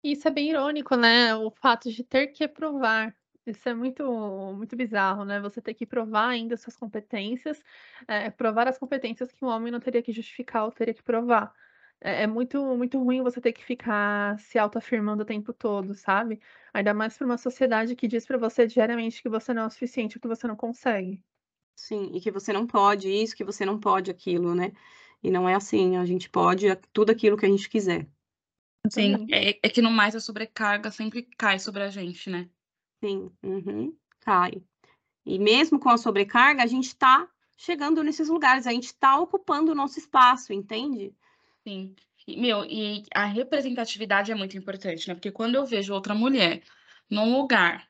Isso 0.02 0.26
é 0.26 0.30
bem 0.32 0.50
irônico, 0.50 0.96
né? 0.96 1.32
O 1.36 1.48
fato 1.52 1.88
de 1.88 2.02
ter 2.02 2.26
que 2.28 2.48
provar. 2.48 3.14
Isso 3.46 3.68
é 3.68 3.74
muito, 3.74 4.02
muito 4.56 4.74
bizarro, 4.74 5.24
né? 5.24 5.38
Você 5.40 5.62
ter 5.62 5.74
que 5.74 5.86
provar 5.86 6.30
ainda 6.30 6.56
suas 6.56 6.76
competências, 6.76 7.62
é, 8.08 8.28
provar 8.28 8.66
as 8.66 8.76
competências 8.76 9.30
que 9.30 9.44
um 9.44 9.48
homem 9.48 9.70
não 9.70 9.78
teria 9.78 10.02
que 10.02 10.10
justificar 10.10 10.64
ou 10.64 10.72
teria 10.72 10.94
que 10.94 11.02
provar. 11.02 11.54
É, 12.02 12.24
é 12.24 12.26
muito, 12.26 12.60
muito 12.76 12.98
ruim 12.98 13.22
você 13.22 13.40
ter 13.40 13.52
que 13.52 13.64
ficar 13.64 14.38
se 14.40 14.58
autoafirmando 14.58 15.22
o 15.22 15.26
tempo 15.26 15.52
todo, 15.52 15.94
sabe? 15.94 16.40
Ainda 16.74 16.92
mais 16.92 17.16
para 17.16 17.24
uma 17.24 17.38
sociedade 17.38 17.94
que 17.94 18.08
diz 18.08 18.26
para 18.26 18.36
você 18.36 18.66
diariamente 18.66 19.22
que 19.22 19.28
você 19.28 19.54
não 19.54 19.62
é 19.62 19.66
o 19.66 19.70
suficiente, 19.70 20.18
que 20.18 20.28
você 20.28 20.46
não 20.46 20.56
consegue. 20.56 21.22
Sim, 21.76 22.10
e 22.12 22.20
que 22.20 22.30
você 22.30 22.52
não 22.52 22.66
pode 22.66 23.08
isso, 23.08 23.36
que 23.36 23.44
você 23.44 23.64
não 23.64 23.78
pode 23.78 24.10
aquilo, 24.10 24.54
né? 24.54 24.72
E 25.22 25.30
não 25.30 25.48
é 25.48 25.54
assim, 25.54 25.96
a 25.96 26.04
gente 26.04 26.28
pode 26.28 26.66
tudo 26.92 27.12
aquilo 27.12 27.36
que 27.36 27.46
a 27.46 27.48
gente 27.48 27.68
quiser. 27.68 28.06
Sim, 28.90 29.26
é, 29.30 29.50
é 29.62 29.68
que 29.68 29.80
no 29.80 29.90
mais 29.90 30.16
a 30.16 30.20
sobrecarga 30.20 30.90
sempre 30.90 31.22
cai 31.22 31.58
sobre 31.60 31.84
a 31.84 31.88
gente, 31.88 32.28
né? 32.28 32.50
Sim, 33.02 33.30
uhum, 33.42 33.96
cai. 34.20 34.62
E 35.24 35.38
mesmo 35.38 35.78
com 35.78 35.88
a 35.88 35.96
sobrecarga, 35.96 36.64
a 36.64 36.66
gente 36.66 36.88
está 36.88 37.28
chegando 37.56 38.02
nesses 38.02 38.28
lugares, 38.28 38.66
a 38.66 38.72
gente 38.72 38.86
está 38.86 39.18
ocupando 39.20 39.70
o 39.70 39.74
nosso 39.74 40.00
espaço, 40.00 40.52
entende? 40.52 41.14
Sim. 41.66 41.94
E, 42.26 42.36
meu, 42.40 42.64
e 42.64 43.04
a 43.14 43.24
representatividade 43.24 44.30
é 44.32 44.34
muito 44.34 44.56
importante, 44.56 45.08
né? 45.08 45.14
Porque 45.14 45.30
quando 45.30 45.54
eu 45.56 45.66
vejo 45.66 45.92
outra 45.94 46.14
mulher 46.14 46.62
num 47.10 47.36
lugar 47.36 47.88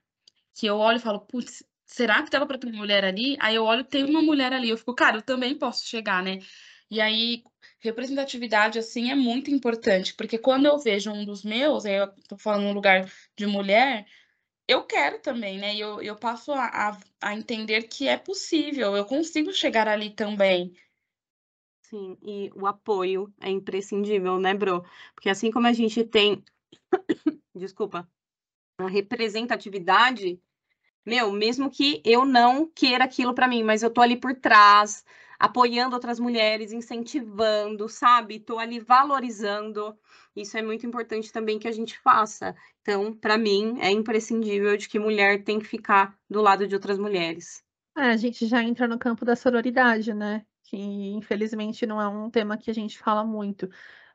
que 0.54 0.66
eu 0.66 0.78
olho 0.78 0.98
e 0.98 1.00
falo, 1.00 1.20
putz, 1.20 1.64
será 1.86 2.22
que 2.22 2.30
dava 2.30 2.46
para 2.46 2.58
ter 2.58 2.68
uma 2.68 2.78
mulher 2.78 3.04
ali? 3.04 3.36
Aí 3.40 3.56
eu 3.56 3.64
olho, 3.64 3.84
tem 3.84 4.04
uma 4.04 4.22
mulher 4.22 4.52
ali. 4.52 4.70
Eu 4.70 4.78
fico, 4.78 4.94
cara, 4.94 5.18
eu 5.18 5.22
também 5.22 5.58
posso 5.58 5.86
chegar, 5.86 6.22
né? 6.22 6.38
E 6.90 7.00
aí, 7.00 7.42
representatividade, 7.80 8.78
assim, 8.78 9.10
é 9.10 9.14
muito 9.14 9.50
importante, 9.50 10.14
porque 10.14 10.38
quando 10.38 10.66
eu 10.66 10.78
vejo 10.78 11.10
um 11.12 11.24
dos 11.24 11.44
meus, 11.44 11.86
aí 11.86 11.94
eu 11.96 12.08
tô 12.28 12.36
falando 12.38 12.64
no 12.64 12.72
lugar 12.74 13.10
de 13.36 13.46
mulher, 13.46 14.06
eu 14.68 14.84
quero 14.86 15.20
também, 15.20 15.58
né? 15.58 15.74
E 15.74 15.80
eu, 15.80 16.00
eu 16.02 16.16
passo 16.16 16.52
a, 16.52 16.66
a, 16.90 16.98
a 17.22 17.34
entender 17.34 17.82
que 17.84 18.08
é 18.08 18.16
possível, 18.18 18.96
eu 18.96 19.04
consigo 19.06 19.52
chegar 19.52 19.88
ali 19.88 20.10
também. 20.10 20.74
Sim, 21.92 22.16
e 22.22 22.50
o 22.54 22.66
apoio 22.66 23.30
é 23.38 23.50
imprescindível, 23.50 24.40
né, 24.40 24.54
Bro? 24.54 24.82
Porque 25.14 25.28
assim 25.28 25.50
como 25.50 25.66
a 25.66 25.74
gente 25.74 26.02
tem, 26.02 26.42
desculpa, 27.54 28.08
a 28.78 28.88
representatividade, 28.88 30.40
meu, 31.04 31.30
mesmo 31.30 31.70
que 31.70 32.00
eu 32.02 32.24
não 32.24 32.66
queira 32.66 33.04
aquilo 33.04 33.34
para 33.34 33.46
mim, 33.46 33.62
mas 33.62 33.82
eu 33.82 33.90
tô 33.90 34.00
ali 34.00 34.16
por 34.16 34.34
trás, 34.34 35.04
apoiando 35.38 35.94
outras 35.94 36.18
mulheres, 36.18 36.72
incentivando, 36.72 37.86
sabe? 37.90 38.40
Tô 38.40 38.58
ali 38.58 38.80
valorizando. 38.80 39.94
Isso 40.34 40.56
é 40.56 40.62
muito 40.62 40.86
importante 40.86 41.30
também 41.30 41.58
que 41.58 41.68
a 41.68 41.72
gente 41.72 41.98
faça. 41.98 42.56
Então, 42.80 43.12
para 43.12 43.36
mim, 43.36 43.76
é 43.80 43.90
imprescindível 43.90 44.78
de 44.78 44.88
que 44.88 44.98
mulher 44.98 45.44
tem 45.44 45.58
que 45.58 45.66
ficar 45.66 46.18
do 46.30 46.40
lado 46.40 46.66
de 46.66 46.74
outras 46.74 46.98
mulheres. 46.98 47.62
É, 47.94 48.04
a 48.04 48.16
gente 48.16 48.46
já 48.46 48.62
entra 48.62 48.88
no 48.88 48.98
campo 48.98 49.26
da 49.26 49.36
sororidade, 49.36 50.14
né? 50.14 50.46
Que 50.72 51.12
infelizmente 51.12 51.84
não 51.86 52.00
é 52.00 52.08
um 52.08 52.30
tema 52.30 52.56
que 52.56 52.70
a 52.70 52.74
gente 52.74 52.98
fala 52.98 53.22
muito. 53.22 53.68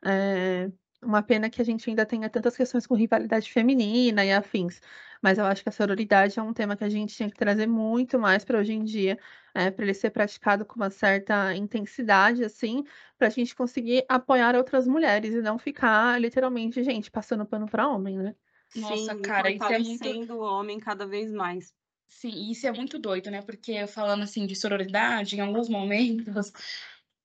É 0.03 0.71
uma 1.01 1.21
pena 1.21 1.49
que 1.49 1.61
a 1.61 1.65
gente 1.65 1.87
ainda 1.89 2.05
tenha 2.05 2.29
tantas 2.29 2.57
questões 2.57 2.87
com 2.87 2.95
rivalidade 2.95 3.51
feminina 3.51 4.25
e 4.25 4.31
afins. 4.31 4.81
Mas 5.21 5.37
eu 5.37 5.45
acho 5.45 5.63
que 5.63 5.69
a 5.69 5.71
sororidade 5.71 6.39
é 6.39 6.41
um 6.41 6.53
tema 6.53 6.75
que 6.75 6.83
a 6.83 6.89
gente 6.89 7.15
tinha 7.15 7.29
que 7.29 7.37
trazer 7.37 7.67
muito 7.67 8.17
mais 8.17 8.43
para 8.43 8.59
hoje 8.59 8.73
em 8.73 8.83
dia, 8.83 9.17
é, 9.53 9.69
para 9.69 9.83
ele 9.85 9.93
ser 9.93 10.09
praticado 10.09 10.65
com 10.65 10.75
uma 10.75 10.89
certa 10.89 11.55
intensidade, 11.55 12.43
assim, 12.43 12.83
para 13.17 13.27
a 13.27 13.31
gente 13.31 13.55
conseguir 13.55 14.05
apoiar 14.09 14.55
outras 14.55 14.87
mulheres 14.87 15.35
e 15.35 15.41
não 15.41 15.57
ficar 15.59 16.19
literalmente, 16.19 16.83
gente, 16.83 17.11
passando 17.11 17.45
pano 17.45 17.67
para 17.67 17.87
homem, 17.87 18.17
né? 18.17 18.35
Nossa, 18.75 19.15
Sim, 19.15 19.21
cara, 19.21 19.51
isso 19.51 19.63
é 19.65 19.79
muito. 19.79 20.39
homem 20.39 20.79
cada 20.79 21.05
vez 21.05 21.31
mais. 21.31 21.73
Sim, 22.07 22.49
isso 22.49 22.65
é 22.67 22.71
muito 22.71 22.97
doido, 22.97 23.29
né? 23.29 23.41
Porque 23.41 23.85
falando 23.87 24.23
assim 24.23 24.45
de 24.45 24.55
sororidade, 24.55 25.35
em 25.35 25.39
alguns 25.41 25.69
momentos. 25.69 26.51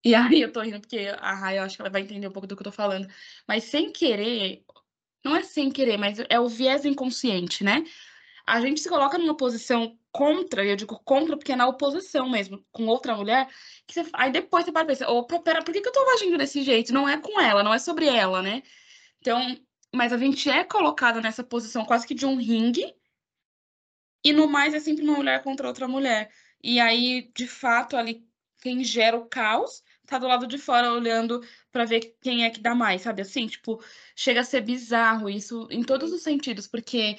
E 0.04 0.16
aí 0.16 0.40
eu 0.40 0.50
tô 0.52 0.60
rindo 0.62 0.80
porque 0.80 0.98
a 1.20 1.32
Rai, 1.32 1.58
eu 1.58 1.62
acho 1.62 1.76
que 1.76 1.82
ela 1.82 1.90
vai 1.90 2.02
entender 2.02 2.26
um 2.26 2.32
pouco 2.32 2.44
do 2.48 2.56
que 2.56 2.62
eu 2.62 2.64
tô 2.64 2.72
falando. 2.72 3.06
Mas 3.46 3.64
sem 3.64 3.92
querer, 3.92 4.64
não 5.24 5.36
é 5.36 5.44
sem 5.44 5.70
querer, 5.70 5.96
mas 5.96 6.18
é 6.28 6.40
o 6.40 6.48
viés 6.48 6.84
inconsciente, 6.84 7.62
né? 7.64 7.84
A 8.46 8.60
gente 8.60 8.80
se 8.80 8.88
coloca 8.88 9.18
numa 9.18 9.36
posição 9.36 9.98
contra, 10.12 10.64
e 10.64 10.70
eu 10.70 10.76
digo 10.76 10.98
contra 11.04 11.36
porque 11.36 11.52
é 11.52 11.56
na 11.56 11.68
oposição 11.68 12.28
mesmo, 12.30 12.64
com 12.72 12.86
outra 12.86 13.16
mulher, 13.16 13.48
que 13.86 13.94
você, 13.94 14.10
aí 14.14 14.32
depois 14.32 14.64
você 14.64 14.72
para 14.72 14.84
e 14.84 14.86
pensa, 14.88 15.08
opa, 15.10 15.40
pera, 15.40 15.62
por 15.64 15.72
que, 15.72 15.80
que 15.80 15.88
eu 15.88 15.92
tô 15.92 16.00
agindo 16.10 16.38
desse 16.38 16.62
jeito? 16.62 16.92
Não 16.92 17.08
é 17.08 17.18
com 17.20 17.40
ela, 17.40 17.62
não 17.62 17.74
é 17.74 17.78
sobre 17.78 18.06
ela, 18.08 18.42
né? 18.42 18.62
Então, 19.20 19.56
mas 19.94 20.12
a 20.12 20.18
gente 20.18 20.50
é 20.50 20.64
colocada 20.64 21.20
nessa 21.20 21.44
posição 21.44 21.84
quase 21.84 22.06
que 22.06 22.14
de 22.14 22.26
um 22.26 22.36
ringue, 22.36 22.94
e 24.24 24.32
no 24.32 24.48
mais 24.48 24.74
é 24.74 24.80
sempre 24.80 25.04
uma 25.04 25.16
mulher 25.16 25.42
contra 25.42 25.66
outra 25.68 25.88
mulher. 25.88 26.30
E 26.62 26.78
aí, 26.80 27.30
de 27.34 27.46
fato, 27.46 27.96
ali 27.96 28.26
quem 28.60 28.84
gera 28.84 29.16
o 29.16 29.26
caos 29.26 29.82
tá 30.06 30.18
do 30.18 30.26
lado 30.26 30.46
de 30.46 30.58
fora 30.58 30.92
olhando 30.92 31.40
para 31.70 31.84
ver 31.84 32.16
quem 32.20 32.44
é 32.44 32.50
que 32.50 32.60
dá 32.60 32.74
mais, 32.74 33.02
sabe? 33.02 33.22
Assim, 33.22 33.46
tipo, 33.46 33.82
chega 34.14 34.40
a 34.40 34.44
ser 34.44 34.60
bizarro 34.60 35.28
isso 35.30 35.66
em 35.70 35.82
todos 35.82 36.12
os 36.12 36.22
sentidos, 36.22 36.66
porque 36.66 37.16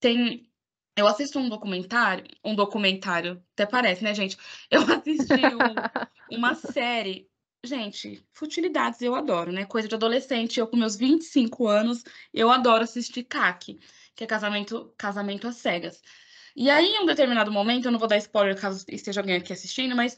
tem 0.00 0.48
eu 0.96 1.06
assisto 1.06 1.38
um 1.38 1.48
documentário, 1.48 2.24
um 2.44 2.54
documentário, 2.54 3.42
até 3.54 3.64
parece, 3.66 4.04
né, 4.04 4.14
gente? 4.14 4.36
Eu 4.70 4.82
assisti 4.92 5.46
um, 5.54 6.36
uma 6.36 6.54
série. 6.54 7.30
Gente, 7.64 8.26
futilidades 8.32 9.00
eu 9.02 9.14
adoro, 9.14 9.52
né? 9.52 9.64
Coisa 9.64 9.86
de 9.86 9.94
adolescente. 9.94 10.58
Eu, 10.58 10.66
com 10.66 10.76
meus 10.76 10.96
25 10.96 11.68
anos, 11.68 12.02
eu 12.34 12.50
adoro 12.50 12.82
assistir 12.82 13.22
CAC, 13.22 13.78
que 14.16 14.24
é 14.24 14.26
casamento, 14.26 14.92
casamento 14.98 15.46
às 15.46 15.56
cegas. 15.56 16.02
E 16.56 16.68
aí, 16.68 16.86
em 16.86 17.00
um 17.02 17.06
determinado 17.06 17.52
momento, 17.52 17.84
eu 17.86 17.92
não 17.92 18.00
vou 18.00 18.08
dar 18.08 18.16
spoiler 18.18 18.60
caso 18.60 18.84
esteja 18.88 19.20
alguém 19.20 19.36
aqui 19.36 19.52
assistindo, 19.52 19.94
mas 19.94 20.16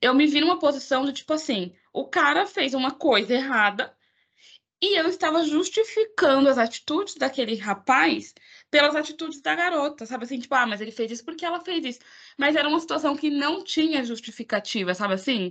eu 0.00 0.14
me 0.14 0.26
vi 0.26 0.40
numa 0.40 0.58
posição 0.58 1.04
de 1.04 1.12
tipo 1.12 1.32
assim: 1.32 1.74
o 1.92 2.06
cara 2.06 2.46
fez 2.46 2.74
uma 2.74 2.92
coisa 2.92 3.34
errada 3.34 3.92
e 4.80 4.98
eu 4.98 5.08
estava 5.08 5.44
justificando 5.44 6.48
as 6.48 6.58
atitudes 6.58 7.14
daquele 7.16 7.56
rapaz 7.56 8.34
pelas 8.70 8.94
atitudes 8.94 9.40
da 9.40 9.54
garota, 9.54 10.06
sabe 10.06 10.24
assim? 10.24 10.38
Tipo, 10.38 10.54
ah, 10.54 10.66
mas 10.66 10.80
ele 10.80 10.92
fez 10.92 11.10
isso 11.10 11.24
porque 11.24 11.44
ela 11.44 11.60
fez 11.60 11.84
isso. 11.84 12.00
Mas 12.38 12.54
era 12.56 12.68
uma 12.68 12.80
situação 12.80 13.16
que 13.16 13.30
não 13.30 13.64
tinha 13.64 14.04
justificativa, 14.04 14.94
sabe 14.94 15.14
assim? 15.14 15.50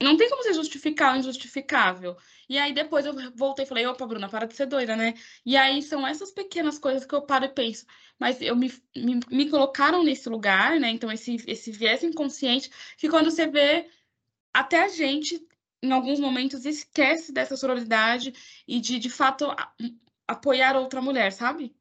Não 0.00 0.16
tem 0.16 0.28
como 0.28 0.42
você 0.42 0.54
justificar 0.54 1.14
o 1.14 1.18
injustificável. 1.18 2.16
E 2.48 2.56
aí 2.56 2.72
depois 2.72 3.04
eu 3.04 3.14
voltei 3.34 3.64
e 3.64 3.68
falei, 3.68 3.86
opa, 3.86 4.06
Bruna, 4.06 4.28
para 4.28 4.46
de 4.46 4.54
ser 4.54 4.66
doida, 4.66 4.94
né? 4.94 5.14
E 5.44 5.56
aí 5.56 5.82
são 5.82 6.06
essas 6.06 6.30
pequenas 6.30 6.78
coisas 6.78 7.04
que 7.04 7.14
eu 7.14 7.22
paro 7.22 7.46
e 7.46 7.48
penso. 7.48 7.84
Mas 8.18 8.40
eu 8.40 8.54
me, 8.54 8.72
me, 8.96 9.20
me 9.28 9.50
colocaram 9.50 10.04
nesse 10.04 10.28
lugar, 10.28 10.78
né? 10.78 10.90
Então, 10.90 11.10
esse, 11.10 11.36
esse 11.48 11.72
viés 11.72 12.04
inconsciente, 12.04 12.70
que 12.96 13.08
quando 13.08 13.30
você 13.30 13.46
vê, 13.48 13.90
até 14.52 14.84
a 14.84 14.88
gente, 14.88 15.44
em 15.82 15.90
alguns 15.92 16.20
momentos, 16.20 16.64
esquece 16.64 17.32
dessa 17.32 17.56
sororidade 17.56 18.32
e 18.68 18.80
de, 18.80 18.98
de 19.00 19.10
fato, 19.10 19.46
a, 19.50 19.72
apoiar 20.28 20.76
outra 20.76 21.02
mulher, 21.02 21.32
sabe? 21.32 21.74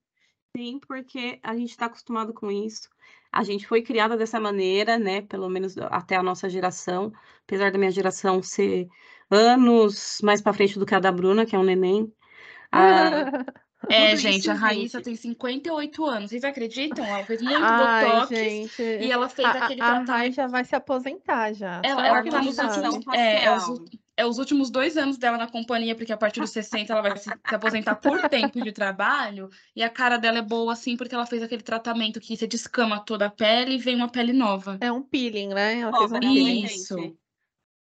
Sim, 0.56 0.80
porque 0.80 1.39
a 1.43 1.56
gente 1.56 1.69
está 1.69 1.86
acostumado 1.86 2.34
com 2.34 2.51
isso. 2.51 2.89
A 3.32 3.44
gente 3.44 3.68
foi 3.68 3.82
criada 3.82 4.18
dessa 4.18 4.40
maneira, 4.40 4.98
né? 4.98 5.22
Pelo 5.22 5.50
menos 5.50 5.78
até 5.78 6.16
a 6.16 6.24
nossa 6.24 6.50
geração, 6.50 7.12
apesar 7.44 7.72
da 7.72 7.78
minha 7.78 7.92
geração 7.92 8.42
ser 8.42 8.88
anos 9.30 10.20
mais 10.24 10.42
para 10.42 10.54
frente 10.54 10.80
do 10.80 10.86
que 10.86 10.96
a 10.96 11.00
da 11.00 11.12
Bruna, 11.12 11.46
que 11.46 11.56
é 11.56 11.60
um 11.60 11.63
neném. 11.63 12.12
Ah, 12.72 13.46
é, 13.90 14.16
gente, 14.16 14.50
a 14.50 14.54
Raíssa 14.54 15.00
gente. 15.00 15.06
tem 15.06 15.16
58 15.16 16.06
anos. 16.06 16.30
Vocês 16.30 16.44
acreditam? 16.44 17.06
Ela 17.06 17.24
fez 17.24 17.42
muito 17.42 17.60
Ai, 17.62 18.06
botox 18.06 18.30
gente. 18.30 18.82
e 18.82 19.12
ela 19.12 19.30
fez 19.30 19.48
a, 19.48 19.52
aquele 19.52 19.82
a 19.82 20.04
tratamento. 20.04 20.36
Já 20.36 20.48
vai 20.48 20.66
se 20.66 20.76
aposentar 20.76 21.54
já. 21.54 21.82
Ela, 21.84 22.08
ela 22.08 22.24
tá 22.24 22.42
nos 22.42 22.58
últimos, 22.58 23.16
é, 23.16 23.46
é, 23.46 23.56
os, 23.56 23.68
é, 24.17 24.25
os, 24.25 24.39
últimos 24.39 24.71
dois 24.71 24.97
anos 24.97 25.17
dela 25.17 25.38
na 25.38 25.47
companhia, 25.47 25.95
porque 25.95 26.12
a 26.12 26.17
partir 26.17 26.39
dos 26.39 26.49
60 26.49 26.91
ela 26.91 27.01
vai 27.03 27.15
se, 27.17 27.30
se, 27.30 27.56
aposentar 27.56 27.95
por 27.95 28.27
tempo 28.27 28.60
de 28.60 28.71
trabalho. 28.71 29.49
E 29.75 29.84
a 29.84 29.89
cara 29.89 30.17
dela 30.17 30.39
é 30.39 30.41
boa, 30.41 30.73
assim, 30.73 30.97
porque 30.97 31.13
ela 31.13 31.25
fez 31.25 31.43
aquele 31.43 31.62
tratamento 31.62 32.19
que 32.19 32.36
você 32.36 32.47
descama 32.47 32.99
toda 32.99 33.27
a 33.27 33.30
pele 33.30 33.75
e 33.75 33.77
vem 33.77 33.95
uma 33.95 34.10
pele 34.10 34.34
nova. 34.34 34.77
É 34.82 34.91
um 34.91 35.03
peeling, 35.03 35.49
né? 35.49 35.82
Ela 35.82 35.91
oh, 35.93 35.99
fez 35.99 36.12
um 36.12 36.19
peeling. 36.19 36.65
Isso. 36.65 37.17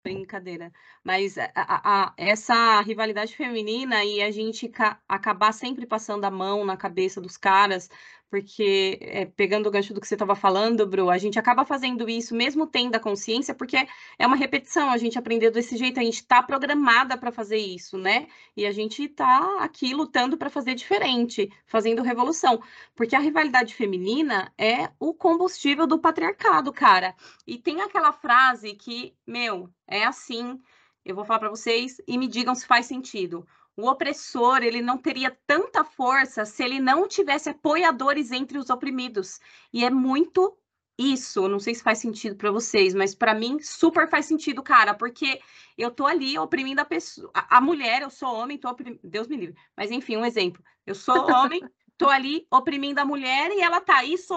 Brincadeira. 0.02 0.70
Mas 1.02 1.36
a, 1.38 1.50
a, 1.54 2.04
a, 2.04 2.14
essa 2.16 2.80
rivalidade 2.82 3.34
feminina 3.34 4.04
e 4.04 4.22
a 4.22 4.30
gente 4.30 4.70
acabar 5.08 5.52
sempre 5.52 5.86
passando 5.86 6.24
a 6.24 6.30
mão 6.30 6.64
na 6.64 6.76
cabeça 6.76 7.20
dos 7.20 7.36
caras 7.36 7.88
porque 8.30 8.98
é, 9.02 9.24
pegando 9.26 9.66
o 9.66 9.70
gancho 9.70 9.92
do 9.92 10.00
que 10.00 10.06
você 10.06 10.14
estava 10.14 10.36
falando, 10.36 10.86
Bru, 10.86 11.10
a 11.10 11.18
gente 11.18 11.38
acaba 11.38 11.64
fazendo 11.64 12.08
isso 12.08 12.34
mesmo 12.34 12.64
tendo 12.66 12.94
a 12.94 13.00
consciência, 13.00 13.52
porque 13.52 13.76
é 14.18 14.26
uma 14.26 14.36
repetição, 14.36 14.88
a 14.88 14.96
gente 14.96 15.18
aprendeu 15.18 15.50
desse 15.50 15.76
jeito, 15.76 15.98
a 15.98 16.04
gente 16.04 16.14
está 16.20 16.40
programada 16.40 17.18
para 17.18 17.32
fazer 17.32 17.58
isso, 17.58 17.98
né? 17.98 18.28
E 18.56 18.64
a 18.64 18.70
gente 18.70 19.02
está 19.02 19.58
aqui 19.60 19.92
lutando 19.92 20.38
para 20.38 20.48
fazer 20.48 20.74
diferente, 20.74 21.52
fazendo 21.66 22.02
revolução, 22.02 22.62
porque 22.94 23.16
a 23.16 23.20
rivalidade 23.20 23.74
feminina 23.74 24.52
é 24.56 24.90
o 25.00 25.12
combustível 25.12 25.86
do 25.86 25.98
patriarcado, 25.98 26.72
cara. 26.72 27.16
E 27.44 27.58
tem 27.58 27.80
aquela 27.80 28.12
frase 28.12 28.74
que, 28.74 29.12
meu, 29.26 29.68
é 29.88 30.04
assim, 30.04 30.60
eu 31.04 31.16
vou 31.16 31.24
falar 31.24 31.40
para 31.40 31.50
vocês 31.50 32.00
e 32.06 32.16
me 32.16 32.28
digam 32.28 32.54
se 32.54 32.64
faz 32.64 32.86
sentido 32.86 33.44
o 33.80 33.90
opressor 33.90 34.62
ele 34.62 34.80
não 34.80 34.98
teria 34.98 35.36
tanta 35.46 35.84
força 35.84 36.44
se 36.44 36.62
ele 36.62 36.80
não 36.80 37.08
tivesse 37.08 37.48
apoiadores 37.48 38.32
entre 38.32 38.58
os 38.58 38.70
oprimidos. 38.70 39.40
E 39.72 39.84
é 39.84 39.90
muito 39.90 40.56
isso. 40.98 41.48
Não 41.48 41.58
sei 41.58 41.74
se 41.74 41.82
faz 41.82 41.98
sentido 41.98 42.36
para 42.36 42.50
vocês, 42.50 42.94
mas 42.94 43.14
para 43.14 43.34
mim 43.34 43.58
super 43.60 44.08
faz 44.08 44.26
sentido, 44.26 44.62
cara, 44.62 44.94
porque 44.94 45.40
eu 45.76 45.90
tô 45.90 46.06
ali 46.06 46.38
oprimindo 46.38 46.80
a 46.80 46.84
pessoa, 46.84 47.30
a, 47.34 47.58
a 47.58 47.60
mulher, 47.60 48.02
eu 48.02 48.10
sou 48.10 48.34
homem, 48.34 48.58
tô 48.58 48.68
oprimindo, 48.68 49.00
Deus 49.02 49.26
me 49.26 49.36
livre. 49.36 49.56
Mas 49.76 49.90
enfim, 49.90 50.16
um 50.16 50.24
exemplo. 50.24 50.62
Eu 50.86 50.94
sou 50.94 51.30
homem, 51.30 51.60
tô 51.96 52.08
ali 52.08 52.46
oprimindo 52.50 53.00
a 53.00 53.04
mulher 53.04 53.50
e 53.50 53.60
ela 53.60 53.80
tá, 53.80 54.04
isso, 54.04 54.34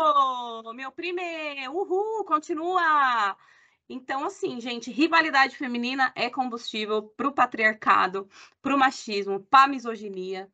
me 0.73 0.85
oprime, 0.85 1.21
uhul, 1.69 2.23
continua 2.25 3.35
então, 3.89 4.25
assim, 4.25 4.59
gente, 4.59 4.91
rivalidade 4.91 5.57
feminina 5.57 6.11
é 6.15 6.29
combustível 6.29 7.03
para 7.03 7.27
o 7.27 7.33
patriarcado, 7.33 8.29
para 8.61 8.75
o 8.75 8.79
machismo, 8.79 9.41
para 9.41 9.65
a 9.65 9.67
misoginia. 9.67 10.51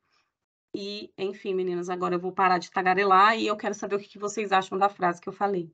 E, 0.74 1.12
enfim, 1.18 1.54
meninas, 1.54 1.90
agora 1.90 2.16
eu 2.16 2.20
vou 2.20 2.32
parar 2.32 2.58
de 2.58 2.72
tagarelar 2.72 3.38
e 3.38 3.48
eu 3.48 3.58
quero 3.58 3.74
saber 3.74 3.96
o 3.96 4.00
que 4.00 4.20
vocês 4.20 4.52
acham 4.52 4.78
da 4.78 4.90
frase 4.90 5.22
que 5.22 5.30
eu 5.30 5.34
falei. 5.34 5.72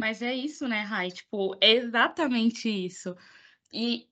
Mas 0.00 0.22
é 0.22 0.34
isso, 0.34 0.66
né, 0.66 0.80
Rai? 0.80 1.10
Tipo, 1.10 1.56
é 1.60 1.72
exatamente 1.72 2.68
isso. 2.68 3.14
E, 3.72 4.08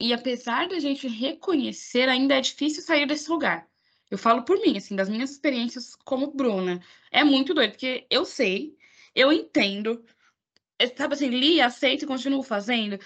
e 0.00 0.12
apesar 0.12 0.68
da 0.68 0.78
gente 0.78 1.06
reconhecer, 1.06 2.08
ainda 2.08 2.34
é 2.34 2.40
difícil 2.40 2.82
sair 2.82 3.06
desse 3.06 3.30
lugar. 3.30 3.68
Eu 4.10 4.18
falo 4.18 4.42
por 4.44 4.58
mim, 4.60 4.76
assim, 4.76 4.96
das 4.96 5.08
minhas 5.08 5.30
experiências 5.30 5.94
como 6.04 6.32
Bruna. 6.32 6.80
É 7.10 7.24
muito 7.24 7.54
doido, 7.54 7.72
porque 7.72 8.06
eu 8.10 8.24
sei, 8.24 8.76
eu 9.14 9.32
entendo, 9.32 10.04
sabe 10.96 11.14
assim, 11.14 11.28
li, 11.28 11.60
aceito 11.60 12.04
e 12.04 12.08
continuo 12.08 12.42
fazendo, 12.42 12.98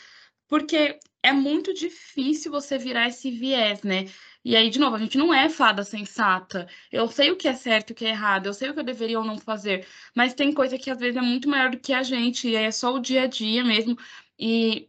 porque 0.48 0.98
é 1.22 1.32
muito 1.32 1.74
difícil 1.74 2.50
você 2.50 2.78
virar 2.78 3.08
esse 3.08 3.30
viés, 3.30 3.82
né? 3.82 4.06
E 4.44 4.56
aí, 4.56 4.70
de 4.70 4.78
novo, 4.78 4.96
a 4.96 4.98
gente 4.98 5.18
não 5.18 5.34
é 5.34 5.48
fada 5.50 5.84
sensata. 5.84 6.68
Eu 6.90 7.08
sei 7.08 7.30
o 7.30 7.36
que 7.36 7.48
é 7.48 7.54
certo 7.54 7.90
e 7.90 7.92
o 7.92 7.96
que 7.96 8.06
é 8.06 8.10
errado, 8.10 8.46
eu 8.46 8.54
sei 8.54 8.70
o 8.70 8.74
que 8.74 8.80
eu 8.80 8.84
deveria 8.84 9.18
ou 9.18 9.24
não 9.24 9.38
fazer, 9.38 9.86
mas 10.14 10.34
tem 10.34 10.52
coisa 10.52 10.78
que 10.78 10.90
às 10.90 10.98
vezes 10.98 11.16
é 11.16 11.20
muito 11.20 11.48
maior 11.48 11.70
do 11.70 11.78
que 11.78 11.92
a 11.92 12.02
gente, 12.02 12.48
e 12.48 12.54
é 12.56 12.70
só 12.70 12.94
o 12.94 13.00
dia 13.00 13.22
a 13.24 13.26
dia 13.26 13.64
mesmo, 13.64 13.96
e, 14.38 14.88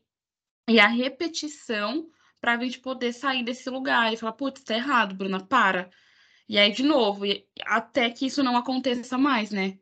e 0.70 0.80
a 0.80 0.88
repetição 0.88 2.10
para 2.42 2.54
a 2.56 2.58
gente 2.64 2.80
poder 2.80 3.14
sair 3.14 3.44
desse 3.44 3.70
lugar 3.70 4.14
e 4.14 4.18
falar, 4.18 4.34
putz, 4.34 4.64
tá 4.64 4.76
errado, 4.76 5.16
Bruna, 5.16 5.46
para. 5.46 5.90
E 6.48 6.58
aí, 6.58 6.72
de 6.72 6.84
novo, 6.84 7.26
até 7.66 8.10
que 8.10 8.26
isso 8.28 8.44
não 8.44 8.58
aconteça 8.58 9.18
mais, 9.18 9.52
né? 9.52 9.80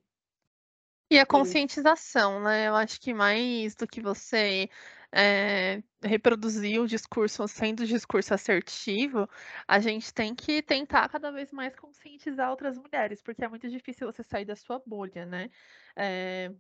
E 1.10 1.17
a 1.20 1.26
conscientização, 1.26 2.41
né? 2.41 2.67
Eu 2.67 2.76
acho 2.76 3.00
que 3.00 3.13
mais 3.13 3.76
do 3.76 3.88
que 3.88 4.02
você 4.02 4.70
é, 5.12 5.82
reproduzir 6.04 6.82
o 6.82 6.88
discurso 6.88 7.48
sendo 7.48 7.86
discurso 7.88 8.34
assertivo, 8.34 9.28
a 9.67 9.80
gente 9.80 10.13
tem 10.13 10.36
que 10.36 10.62
tentar 10.62 11.08
cada 11.10 11.32
vez 11.32 11.52
mais 11.54 11.74
conscientizar 11.76 12.50
outras 12.50 12.78
mulheres, 12.78 13.22
porque 13.22 13.43
é 13.43 13.48
muito 13.48 13.70
difícil 13.70 14.12
você 14.12 14.22
sair 14.22 14.43
da 14.46 14.56
sua 14.56 14.82
bolha, 14.86 15.26
né? 15.26 15.50
É, 15.96 16.52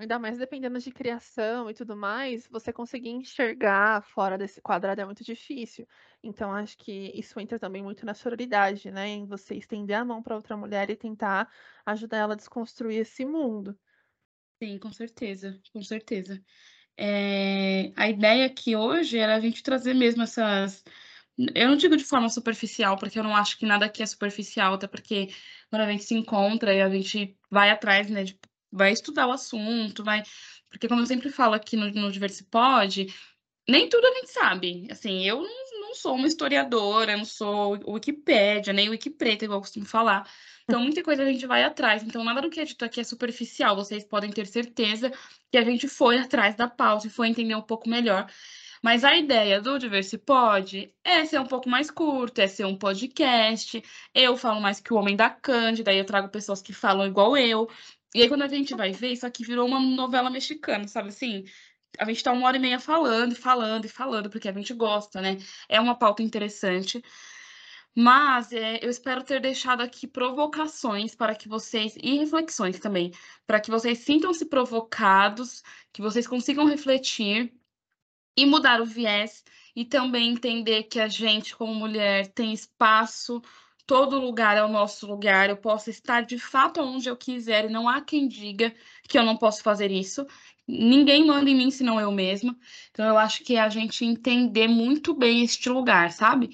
ainda 0.00 0.18
mais 0.18 0.38
dependendo 0.38 0.78
de 0.78 0.90
criação 0.90 1.68
e 1.68 1.74
tudo 1.74 1.94
mais, 1.94 2.48
você 2.48 2.72
conseguir 2.72 3.10
enxergar 3.10 4.02
fora 4.02 4.38
desse 4.38 4.60
quadrado 4.60 5.02
é 5.02 5.04
muito 5.04 5.22
difícil. 5.22 5.86
Então, 6.22 6.52
acho 6.52 6.76
que 6.78 7.12
isso 7.14 7.38
entra 7.38 7.58
também 7.58 7.82
muito 7.82 8.06
na 8.06 8.14
sororidade, 8.14 8.90
né? 8.90 9.08
Em 9.08 9.26
você 9.26 9.54
estender 9.54 9.96
a 9.96 10.04
mão 10.04 10.22
para 10.22 10.34
outra 10.34 10.56
mulher 10.56 10.88
e 10.88 10.96
tentar 10.96 11.52
ajudar 11.84 12.16
ela 12.16 12.32
a 12.32 12.36
desconstruir 12.36 13.00
esse 13.00 13.26
mundo. 13.26 13.78
Sim, 14.62 14.78
com 14.78 14.90
certeza, 14.90 15.60
com 15.70 15.82
certeza. 15.82 16.42
É, 16.96 17.92
a 17.94 18.08
ideia 18.08 18.46
aqui 18.46 18.74
hoje 18.74 19.18
era 19.18 19.36
a 19.36 19.40
gente 19.40 19.62
trazer 19.62 19.94
mesmo 19.94 20.22
essas. 20.22 20.82
Eu 21.54 21.68
não 21.68 21.76
digo 21.76 21.96
de 21.96 22.04
forma 22.04 22.28
superficial, 22.30 22.96
porque 22.98 23.18
eu 23.18 23.22
não 23.22 23.36
acho 23.36 23.58
que 23.58 23.66
nada 23.66 23.86
aqui 23.86 24.02
é 24.02 24.06
superficial, 24.06 24.74
até 24.74 24.86
porque 24.86 25.28
quando 25.68 25.82
a 25.82 25.90
gente 25.90 26.04
se 26.04 26.14
encontra 26.14 26.74
e 26.74 26.80
a 26.80 26.88
gente 26.88 27.38
vai 27.50 27.70
atrás, 27.70 28.10
né, 28.10 28.24
de, 28.24 28.38
vai 28.72 28.92
estudar 28.92 29.26
o 29.26 29.32
assunto, 29.32 30.04
vai. 30.04 30.22
Porque, 30.68 30.88
como 30.88 31.00
eu 31.02 31.06
sempre 31.06 31.30
falo 31.30 31.54
aqui 31.54 31.76
no, 31.76 31.90
no 31.90 32.12
Diversipod, 32.12 33.06
nem 33.68 33.88
tudo 33.88 34.06
a 34.06 34.14
gente 34.14 34.30
sabe. 34.30 34.86
Assim, 34.90 35.24
eu 35.24 35.42
não, 35.42 35.80
não 35.80 35.94
sou 35.94 36.14
uma 36.14 36.26
historiadora, 36.26 37.16
não 37.16 37.24
sou 37.24 37.78
Wikipédia, 37.86 38.72
nem 38.72 38.88
Wikipreta, 38.88 39.44
igual 39.44 39.58
eu 39.58 39.62
costumo 39.62 39.86
falar. 39.86 40.28
Então, 40.64 40.80
muita 40.82 41.02
coisa 41.02 41.22
a 41.22 41.26
gente 41.26 41.46
vai 41.46 41.62
atrás. 41.64 42.02
Então, 42.02 42.24
nada 42.24 42.42
do 42.42 42.50
que 42.50 42.60
é 42.60 42.64
dito 42.64 42.84
aqui 42.84 43.00
é 43.00 43.04
superficial. 43.04 43.76
Vocês 43.76 44.04
podem 44.04 44.30
ter 44.30 44.46
certeza 44.46 45.12
que 45.50 45.58
a 45.58 45.64
gente 45.64 45.88
foi 45.88 46.18
atrás 46.18 46.54
da 46.54 46.68
pauta 46.68 47.06
e 47.06 47.10
foi 47.10 47.28
entender 47.28 47.54
um 47.54 47.62
pouco 47.62 47.88
melhor. 47.88 48.26
Mas 48.82 49.04
a 49.04 49.14
ideia 49.14 49.60
do 49.60 49.78
Diversipod 49.78 50.90
é 51.04 51.24
ser 51.26 51.38
um 51.38 51.46
pouco 51.46 51.68
mais 51.68 51.90
curto, 51.90 52.40
é 52.40 52.48
ser 52.48 52.64
um 52.64 52.76
podcast. 52.76 53.82
Eu 54.14 54.36
falo 54.38 54.60
mais 54.60 54.80
que 54.80 54.92
o 54.92 54.96
Homem 54.96 55.14
da 55.14 55.28
Cândida, 55.28 55.90
aí 55.90 55.98
eu 55.98 56.06
trago 56.06 56.30
pessoas 56.30 56.62
que 56.62 56.72
falam 56.72 57.06
igual 57.06 57.36
eu. 57.36 57.68
E 58.14 58.22
aí, 58.22 58.28
quando 58.28 58.42
a 58.42 58.48
gente 58.48 58.74
vai 58.74 58.92
ver, 58.92 59.12
isso 59.12 59.26
aqui 59.26 59.44
virou 59.44 59.66
uma 59.66 59.78
novela 59.80 60.30
mexicana, 60.30 60.86
sabe 60.88 61.10
assim? 61.10 61.44
A 61.98 62.04
gente 62.06 62.22
tá 62.22 62.32
uma 62.32 62.46
hora 62.46 62.56
e 62.56 62.60
meia 62.60 62.80
falando, 62.80 63.34
falando, 63.36 63.84
e 63.84 63.88
falando, 63.88 64.30
porque 64.30 64.48
a 64.48 64.52
gente 64.52 64.74
gosta, 64.74 65.20
né? 65.20 65.38
É 65.68 65.80
uma 65.80 65.94
pauta 65.96 66.22
interessante. 66.22 67.02
Mas 67.94 68.52
é, 68.52 68.78
eu 68.84 68.88
espero 68.90 69.24
ter 69.24 69.40
deixado 69.40 69.80
aqui 69.80 70.06
provocações 70.06 71.14
para 71.14 71.34
que 71.34 71.48
vocês, 71.48 71.96
e 72.00 72.18
reflexões 72.18 72.78
também, 72.78 73.12
para 73.46 73.60
que 73.60 73.70
vocês 73.70 73.98
sintam-se 73.98 74.46
provocados, 74.46 75.62
que 75.92 76.00
vocês 76.00 76.26
consigam 76.26 76.66
refletir 76.66 77.52
e 78.36 78.46
mudar 78.46 78.80
o 78.80 78.86
viés, 78.86 79.44
e 79.74 79.84
também 79.84 80.30
entender 80.30 80.84
que 80.84 81.00
a 81.00 81.08
gente, 81.08 81.54
como 81.56 81.74
mulher, 81.74 82.28
tem 82.28 82.52
espaço, 82.52 83.42
todo 83.90 84.20
lugar 84.20 84.56
é 84.56 84.62
o 84.62 84.68
nosso 84.68 85.04
lugar, 85.04 85.50
eu 85.50 85.56
posso 85.56 85.90
estar 85.90 86.20
de 86.20 86.38
fato 86.38 86.80
onde 86.80 87.08
eu 87.08 87.16
quiser, 87.16 87.64
e 87.64 87.72
não 87.72 87.88
há 87.88 88.00
quem 88.00 88.28
diga 88.28 88.72
que 89.08 89.18
eu 89.18 89.24
não 89.24 89.36
posso 89.36 89.64
fazer 89.64 89.90
isso. 89.90 90.24
Ninguém 90.64 91.26
manda 91.26 91.50
em 91.50 91.56
mim 91.56 91.72
senão 91.72 91.98
eu 91.98 92.12
mesma. 92.12 92.56
Então, 92.92 93.04
eu 93.04 93.18
acho 93.18 93.42
que 93.42 93.56
é 93.56 93.60
a 93.60 93.68
gente 93.68 94.04
entender 94.04 94.68
muito 94.68 95.12
bem 95.12 95.42
este 95.42 95.68
lugar, 95.68 96.12
sabe? 96.12 96.50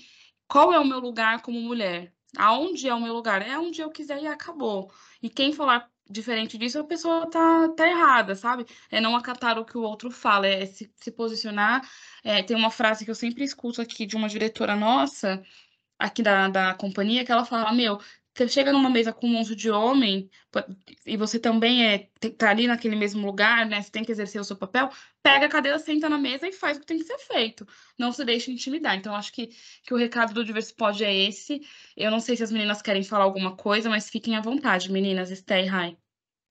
qual 0.49 0.73
é 0.73 0.79
o 0.79 0.85
meu 0.87 0.99
lugar 0.99 1.43
como 1.43 1.61
mulher? 1.61 2.11
Aonde 2.39 2.89
é 2.89 2.95
o 2.95 3.01
meu 3.03 3.13
lugar? 3.13 3.43
É 3.43 3.59
onde 3.59 3.83
eu 3.83 3.91
quiser 3.91 4.23
e 4.23 4.27
acabou. 4.27 4.91
E 5.23 5.29
quem 5.29 5.53
falar 5.53 5.91
diferente 6.09 6.57
disso, 6.57 6.79
a 6.79 6.85
pessoa 6.85 7.29
tá, 7.29 7.69
tá 7.71 7.87
errada, 7.87 8.35
sabe? 8.35 8.65
É 8.91 9.01
não 9.01 9.17
acatar 9.17 9.59
o 9.59 9.65
que 9.65 9.77
o 9.77 9.83
outro 9.83 10.11
fala, 10.11 10.47
é 10.47 10.65
se, 10.65 10.91
se 10.97 11.11
posicionar. 11.11 11.87
É, 12.23 12.43
tem 12.43 12.57
uma 12.57 12.71
frase 12.71 13.05
que 13.05 13.11
eu 13.11 13.15
sempre 13.15 13.45
escuto 13.45 13.83
aqui 13.83 14.07
de 14.07 14.17
uma 14.17 14.29
diretora 14.29 14.77
nossa, 14.77 15.43
aqui 15.99 16.23
da, 16.23 16.49
da 16.49 16.75
companhia, 16.75 17.25
que 17.25 17.33
ela 17.33 17.45
fala: 17.45 17.73
Meu, 17.73 17.99
você 18.37 18.49
chega 18.49 18.71
numa 18.71 18.91
mesa 18.91 19.15
com 19.15 19.27
um 19.27 19.31
monte 19.31 19.55
de 19.57 19.71
homem 19.71 20.31
e 21.07 21.17
você 21.17 21.39
também 21.39 21.87
é 21.87 22.11
tá 22.37 22.51
ali 22.51 22.67
naquele 22.67 22.95
mesmo 22.95 23.25
lugar, 23.25 23.65
né? 23.65 23.81
Você 23.81 23.91
tem 23.91 24.05
que 24.05 24.13
exercer 24.13 24.39
o 24.39 24.45
seu 24.45 24.57
papel. 24.57 24.91
Pega 25.23 25.47
a 25.47 25.49
cadeira, 25.49 25.79
senta 25.79 26.07
na 26.09 26.19
mesa 26.19 26.47
e 26.47 26.53
faz 26.53 26.77
o 26.77 26.81
que 26.81 26.87
tem 26.87 26.99
que 26.99 27.05
ser 27.05 27.19
feito. 27.19 27.67
Não 27.99 28.13
se 28.13 28.23
deixe 28.27 28.53
intimidar. 28.53 28.95
Então, 28.95 29.15
acho 29.15 29.33
que, 29.33 29.49
que 29.83 29.95
o 29.95 29.97
recado 29.97 30.35
do 30.35 30.45
Diversipod 30.45 31.03
é 31.03 31.15
esse. 31.15 31.63
Eu 31.97 32.11
não 32.11 32.21
sei 32.21 32.37
se 32.37 32.43
as 32.43 32.53
meninas 32.53 32.83
querem 32.83 33.03
falar 33.03 33.25
alguma 33.25 33.57
coisa, 33.57 33.89
mas 33.89 34.11
fiquem 34.11 34.37
à 34.37 34.41
vontade, 34.43 34.93
meninas. 34.93 35.31
Esté 35.31 35.65
e 35.65 35.67
Rai. 35.67 35.97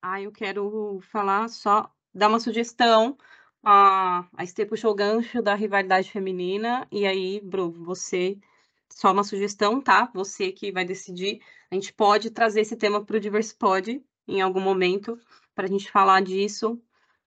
Ah, 0.01 0.19
eu 0.19 0.31
quero 0.31 0.99
falar 1.11 1.47
só, 1.49 1.91
dar 2.13 2.29
uma 2.29 2.39
sugestão. 2.39 3.15
A, 3.63 4.27
Estê 4.39 4.65
puxou 4.65 4.91
o 4.91 4.95
gancho 4.95 5.41
da 5.41 5.53
rivalidade 5.53 6.09
feminina. 6.11 6.87
E 6.91 7.05
aí, 7.05 7.39
Bru, 7.41 7.71
você 7.71 8.37
só 8.91 9.11
uma 9.11 9.23
sugestão, 9.23 9.81
tá? 9.81 10.09
Você 10.13 10.51
que 10.51 10.71
vai 10.71 10.85
decidir. 10.85 11.41
A 11.71 11.75
gente 11.75 11.93
pode 11.93 12.29
trazer 12.31 12.61
esse 12.61 12.75
tema 12.75 13.03
para 13.03 13.17
o 13.17 13.19
Diversipod 13.19 14.01
em 14.27 14.41
algum 14.41 14.61
momento, 14.61 15.19
para 15.53 15.65
a 15.65 15.69
gente 15.69 15.91
falar 15.91 16.21
disso 16.21 16.81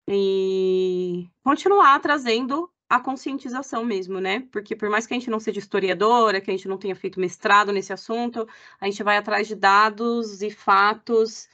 e 0.08 1.28
continuar 1.44 2.00
trazendo 2.00 2.70
a 2.90 3.00
conscientização 3.00 3.84
mesmo, 3.84 4.20
né? 4.20 4.42
Porque 4.52 4.76
por 4.76 4.90
mais 4.90 5.08
que 5.08 5.14
a 5.14 5.18
gente 5.18 5.30
não 5.30 5.40
seja 5.40 5.60
historiadora, 5.60 6.42
que 6.42 6.52
a 6.52 6.54
gente 6.54 6.68
não 6.68 6.78
tenha 6.78 6.96
feito 6.96 7.20
mestrado 7.20 7.72
nesse 7.72 7.92
assunto, 7.94 8.48
a 8.80 8.86
gente 8.86 9.02
vai 9.02 9.18
atrás 9.18 9.48
de 9.48 9.56
dados 9.56 10.42
e 10.42 10.52
fatos 10.52 11.48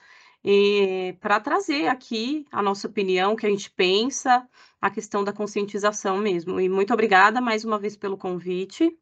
para 1.19 1.39
trazer 1.39 1.87
aqui 1.87 2.45
a 2.51 2.61
nossa 2.61 2.87
opinião, 2.87 3.33
o 3.33 3.35
que 3.35 3.45
a 3.45 3.49
gente 3.49 3.69
pensa, 3.71 4.47
a 4.81 4.89
questão 4.89 5.23
da 5.23 5.31
conscientização 5.31 6.17
mesmo. 6.17 6.59
E 6.59 6.67
muito 6.67 6.93
obrigada 6.93 7.39
mais 7.39 7.63
uma 7.63 7.77
vez 7.77 7.95
pelo 7.95 8.17
convite 8.17 8.97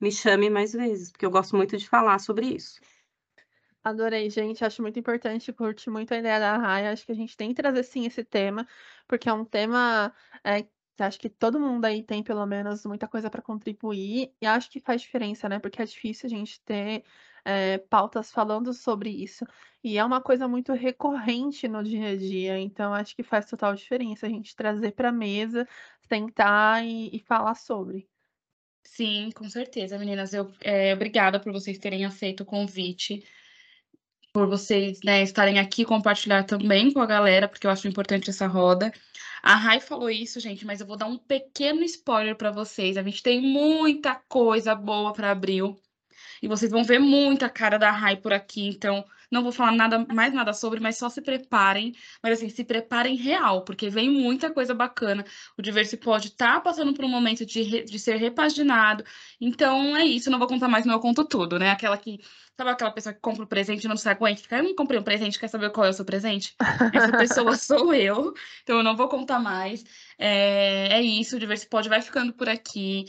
me 0.00 0.10
chame 0.10 0.50
mais 0.50 0.72
vezes, 0.72 1.10
porque 1.10 1.26
eu 1.26 1.30
gosto 1.30 1.56
muito 1.56 1.76
de 1.76 1.88
falar 1.88 2.18
sobre 2.18 2.46
isso. 2.46 2.80
Adorei, 3.82 4.30
gente. 4.30 4.64
Acho 4.64 4.80
muito 4.80 4.98
importante, 4.98 5.52
curti 5.52 5.90
muito 5.90 6.12
a 6.14 6.18
ideia 6.18 6.40
da 6.40 6.56
Raia. 6.56 6.90
Acho 6.90 7.04
que 7.04 7.12
a 7.12 7.14
gente 7.14 7.36
tem 7.36 7.50
que 7.50 7.60
trazer 7.60 7.82
sim 7.82 8.06
esse 8.06 8.24
tema, 8.24 8.66
porque 9.06 9.28
é 9.28 9.32
um 9.32 9.44
tema 9.44 10.12
é, 10.42 10.66
acho 11.02 11.18
que 11.18 11.28
todo 11.28 11.58
mundo 11.60 11.84
aí 11.84 12.02
tem 12.02 12.22
pelo 12.22 12.46
menos 12.46 12.84
muita 12.86 13.08
coisa 13.08 13.28
para 13.30 13.42
contribuir, 13.42 14.32
e 14.40 14.46
acho 14.46 14.70
que 14.70 14.80
faz 14.80 15.02
diferença, 15.02 15.48
né? 15.48 15.58
Porque 15.58 15.82
é 15.82 15.84
difícil 15.84 16.26
a 16.26 16.30
gente 16.30 16.60
ter 16.62 17.04
é, 17.44 17.78
pautas 17.78 18.30
falando 18.30 18.72
sobre 18.72 19.10
isso. 19.10 19.44
E 19.82 19.98
é 19.98 20.04
uma 20.04 20.20
coisa 20.20 20.48
muito 20.48 20.72
recorrente 20.72 21.68
no 21.68 21.82
dia 21.82 22.10
a 22.10 22.16
dia, 22.16 22.58
então 22.58 22.94
acho 22.94 23.14
que 23.16 23.22
faz 23.22 23.46
total 23.46 23.74
diferença 23.74 24.26
a 24.26 24.30
gente 24.30 24.54
trazer 24.56 24.92
para 24.92 25.12
mesa, 25.12 25.66
sentar 26.08 26.84
e, 26.84 27.14
e 27.14 27.20
falar 27.20 27.54
sobre. 27.54 28.08
Sim, 28.84 29.30
com 29.34 29.48
certeza, 29.48 29.98
meninas. 29.98 30.32
Eu, 30.32 30.52
é, 30.60 30.94
obrigada 30.94 31.40
por 31.40 31.52
vocês 31.52 31.78
terem 31.78 32.04
aceito 32.04 32.42
o 32.42 32.46
convite, 32.46 33.24
por 34.32 34.46
vocês 34.48 35.00
né, 35.04 35.22
estarem 35.22 35.58
aqui 35.58 35.84
compartilhar 35.84 36.44
também 36.44 36.92
com 36.92 37.00
a 37.00 37.06
galera, 37.06 37.48
porque 37.48 37.66
eu 37.66 37.70
acho 37.70 37.88
importante 37.88 38.30
essa 38.30 38.46
roda. 38.46 38.92
A 39.42 39.56
Rai 39.56 39.80
falou 39.80 40.10
isso, 40.10 40.40
gente, 40.40 40.64
mas 40.64 40.80
eu 40.80 40.86
vou 40.86 40.96
dar 40.96 41.06
um 41.06 41.18
pequeno 41.18 41.82
spoiler 41.82 42.36
para 42.36 42.50
vocês. 42.50 42.96
A 42.96 43.02
gente 43.02 43.22
tem 43.22 43.40
muita 43.40 44.14
coisa 44.28 44.74
boa 44.74 45.12
para 45.12 45.30
abril. 45.30 45.78
E 46.42 46.48
vocês 46.48 46.70
vão 46.70 46.84
ver 46.84 46.98
muita 46.98 47.48
cara 47.48 47.78
da 47.78 47.90
Rai 47.90 48.16
por 48.16 48.32
aqui, 48.32 48.66
então 48.68 49.04
não 49.30 49.42
vou 49.42 49.52
falar 49.52 49.72
nada 49.72 50.06
mais 50.12 50.32
nada 50.32 50.52
sobre, 50.52 50.80
mas 50.80 50.96
só 50.96 51.08
se 51.08 51.20
preparem. 51.20 51.94
Mas 52.22 52.38
assim, 52.38 52.48
se 52.48 52.64
preparem 52.64 53.16
real, 53.16 53.62
porque 53.62 53.88
vem 53.88 54.10
muita 54.10 54.50
coisa 54.50 54.74
bacana. 54.74 55.24
O 55.58 55.62
Diversipod 55.62 56.30
tá 56.32 56.60
passando 56.60 56.94
por 56.94 57.04
um 57.04 57.08
momento 57.08 57.44
de, 57.44 57.62
re, 57.62 57.84
de 57.84 57.98
ser 57.98 58.16
repaginado. 58.16 59.04
Então 59.40 59.96
é 59.96 60.04
isso, 60.04 60.30
não 60.30 60.38
vou 60.38 60.48
contar 60.48 60.68
mais, 60.68 60.86
não 60.86 60.94
eu 60.94 61.00
conto 61.00 61.24
tudo, 61.24 61.58
né? 61.58 61.70
Aquela 61.70 61.96
que. 61.98 62.20
Sabe 62.56 62.70
aquela 62.70 62.92
pessoa 62.92 63.12
que 63.12 63.20
compra 63.20 63.42
o 63.42 63.44
um 63.44 63.48
presente 63.48 63.82
e 63.82 63.88
não 63.88 63.96
se 63.96 64.08
aguenta? 64.08 64.40
Fica, 64.40 64.58
eu 64.58 64.62
não 64.62 64.76
comprei 64.76 65.00
um 65.00 65.02
presente, 65.02 65.40
quer 65.40 65.48
saber 65.48 65.70
qual 65.70 65.86
é 65.86 65.90
o 65.90 65.92
seu 65.92 66.04
presente? 66.04 66.54
Essa 66.92 67.10
pessoa 67.10 67.56
sou 67.58 67.92
eu, 67.92 68.32
então 68.62 68.76
eu 68.76 68.84
não 68.84 68.96
vou 68.96 69.08
contar 69.08 69.40
mais. 69.40 69.84
É, 70.16 70.88
é 70.92 71.02
isso, 71.02 71.34
o 71.34 71.38
Diversipod 71.40 71.88
vai 71.88 72.00
ficando 72.00 72.32
por 72.32 72.48
aqui. 72.48 73.06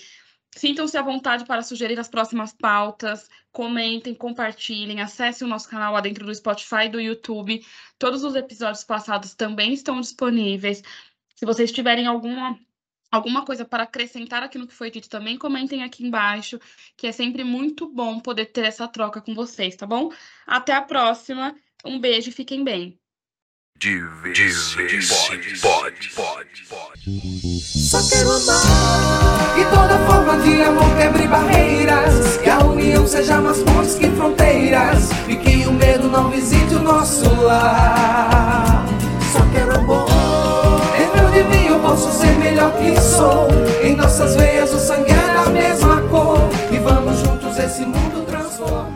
Sintam-se 0.56 0.98
à 0.98 1.02
vontade 1.02 1.46
para 1.46 1.62
sugerir 1.62 2.00
as 2.00 2.08
próximas 2.08 2.54
pautas, 2.54 3.30
comentem, 3.52 4.16
compartilhem, 4.16 5.02
acessem 5.02 5.46
o 5.46 5.50
nosso 5.50 5.70
canal 5.70 5.94
lá 5.94 6.00
dentro 6.00 6.26
do 6.26 6.34
Spotify 6.34 6.86
e 6.86 6.90
do 6.90 7.00
YouTube. 7.00 7.66
Todos 8.00 8.24
os 8.24 8.36
episódios 8.36 8.84
passados 8.84 9.36
também 9.36 9.74
estão 9.74 10.00
disponíveis. 10.00 10.82
Se 11.36 11.46
vocês 11.46 11.72
tiverem 11.72 12.08
alguma 12.08 12.58
alguma 13.12 13.46
coisa 13.46 13.64
para 13.66 13.84
acrescentar 13.84 14.44
aqui 14.44 14.58
no 14.58 14.68
que 14.68 14.74
foi 14.74 14.92
dito, 14.92 15.10
também 15.10 15.38
comentem 15.38 15.84
aqui 15.84 16.06
embaixo, 16.06 16.60
que 16.98 17.08
é 17.08 17.12
sempre 17.12 17.44
muito 17.44 17.88
bom 17.88 18.20
poder 18.20 18.48
ter 18.48 18.66
essa 18.66 18.88
troca 18.88 19.22
com 19.22 19.34
vocês, 19.34 19.76
tá 19.76 19.86
bom? 19.86 20.12
Até 20.46 20.74
a 20.74 20.82
próxima. 20.82 21.56
Um 21.86 22.00
beijo 22.00 22.30
e 22.30 22.34
fiquem 22.34 22.64
bem. 22.64 23.00
De 23.78 24.00
vez, 24.24 24.70
de 24.70 24.86
vez 24.86 25.10
pode, 25.10 25.60
pode, 25.60 26.10
pode, 26.16 26.64
pode. 26.70 27.60
Só 27.62 28.02
quero 28.10 28.32
amar. 28.32 29.60
E 29.60 29.66
toda 29.66 30.00
forma 30.08 30.38
de 30.38 30.62
amor 30.62 30.96
quebre 30.96 31.28
barreiras. 31.28 32.38
Que 32.38 32.50
a 32.50 32.60
união 32.60 33.06
seja 33.06 33.42
mais 33.42 33.62
forte 33.64 33.98
que 34.00 34.10
fronteiras. 34.12 35.10
E 35.28 35.36
que 35.36 35.68
o 35.68 35.74
medo 35.74 36.08
não 36.08 36.32
visite 36.32 36.74
o 36.74 36.80
nosso 36.80 37.30
lar. 37.42 38.86
Só 39.34 39.42
quero 39.52 39.76
amor. 39.76 40.08
Dentro 40.98 41.32
de 41.34 41.44
mim 41.44 41.68
eu 41.68 41.80
posso 41.82 42.18
ser 42.18 42.32
melhor 42.38 42.72
que 42.78 43.00
sou. 43.02 43.50
Em 43.84 43.94
nossas 43.94 44.38
veias 44.38 44.74
o 44.74 44.80
sangue 44.80 45.12
é 45.12 45.34
da 45.34 45.50
mesma 45.52 46.02
cor. 46.04 46.40
E 46.72 46.78
vamos 46.78 47.20
juntos 47.20 47.60
esse 47.60 47.82
mundo 47.82 48.26
transformar. 48.26 48.95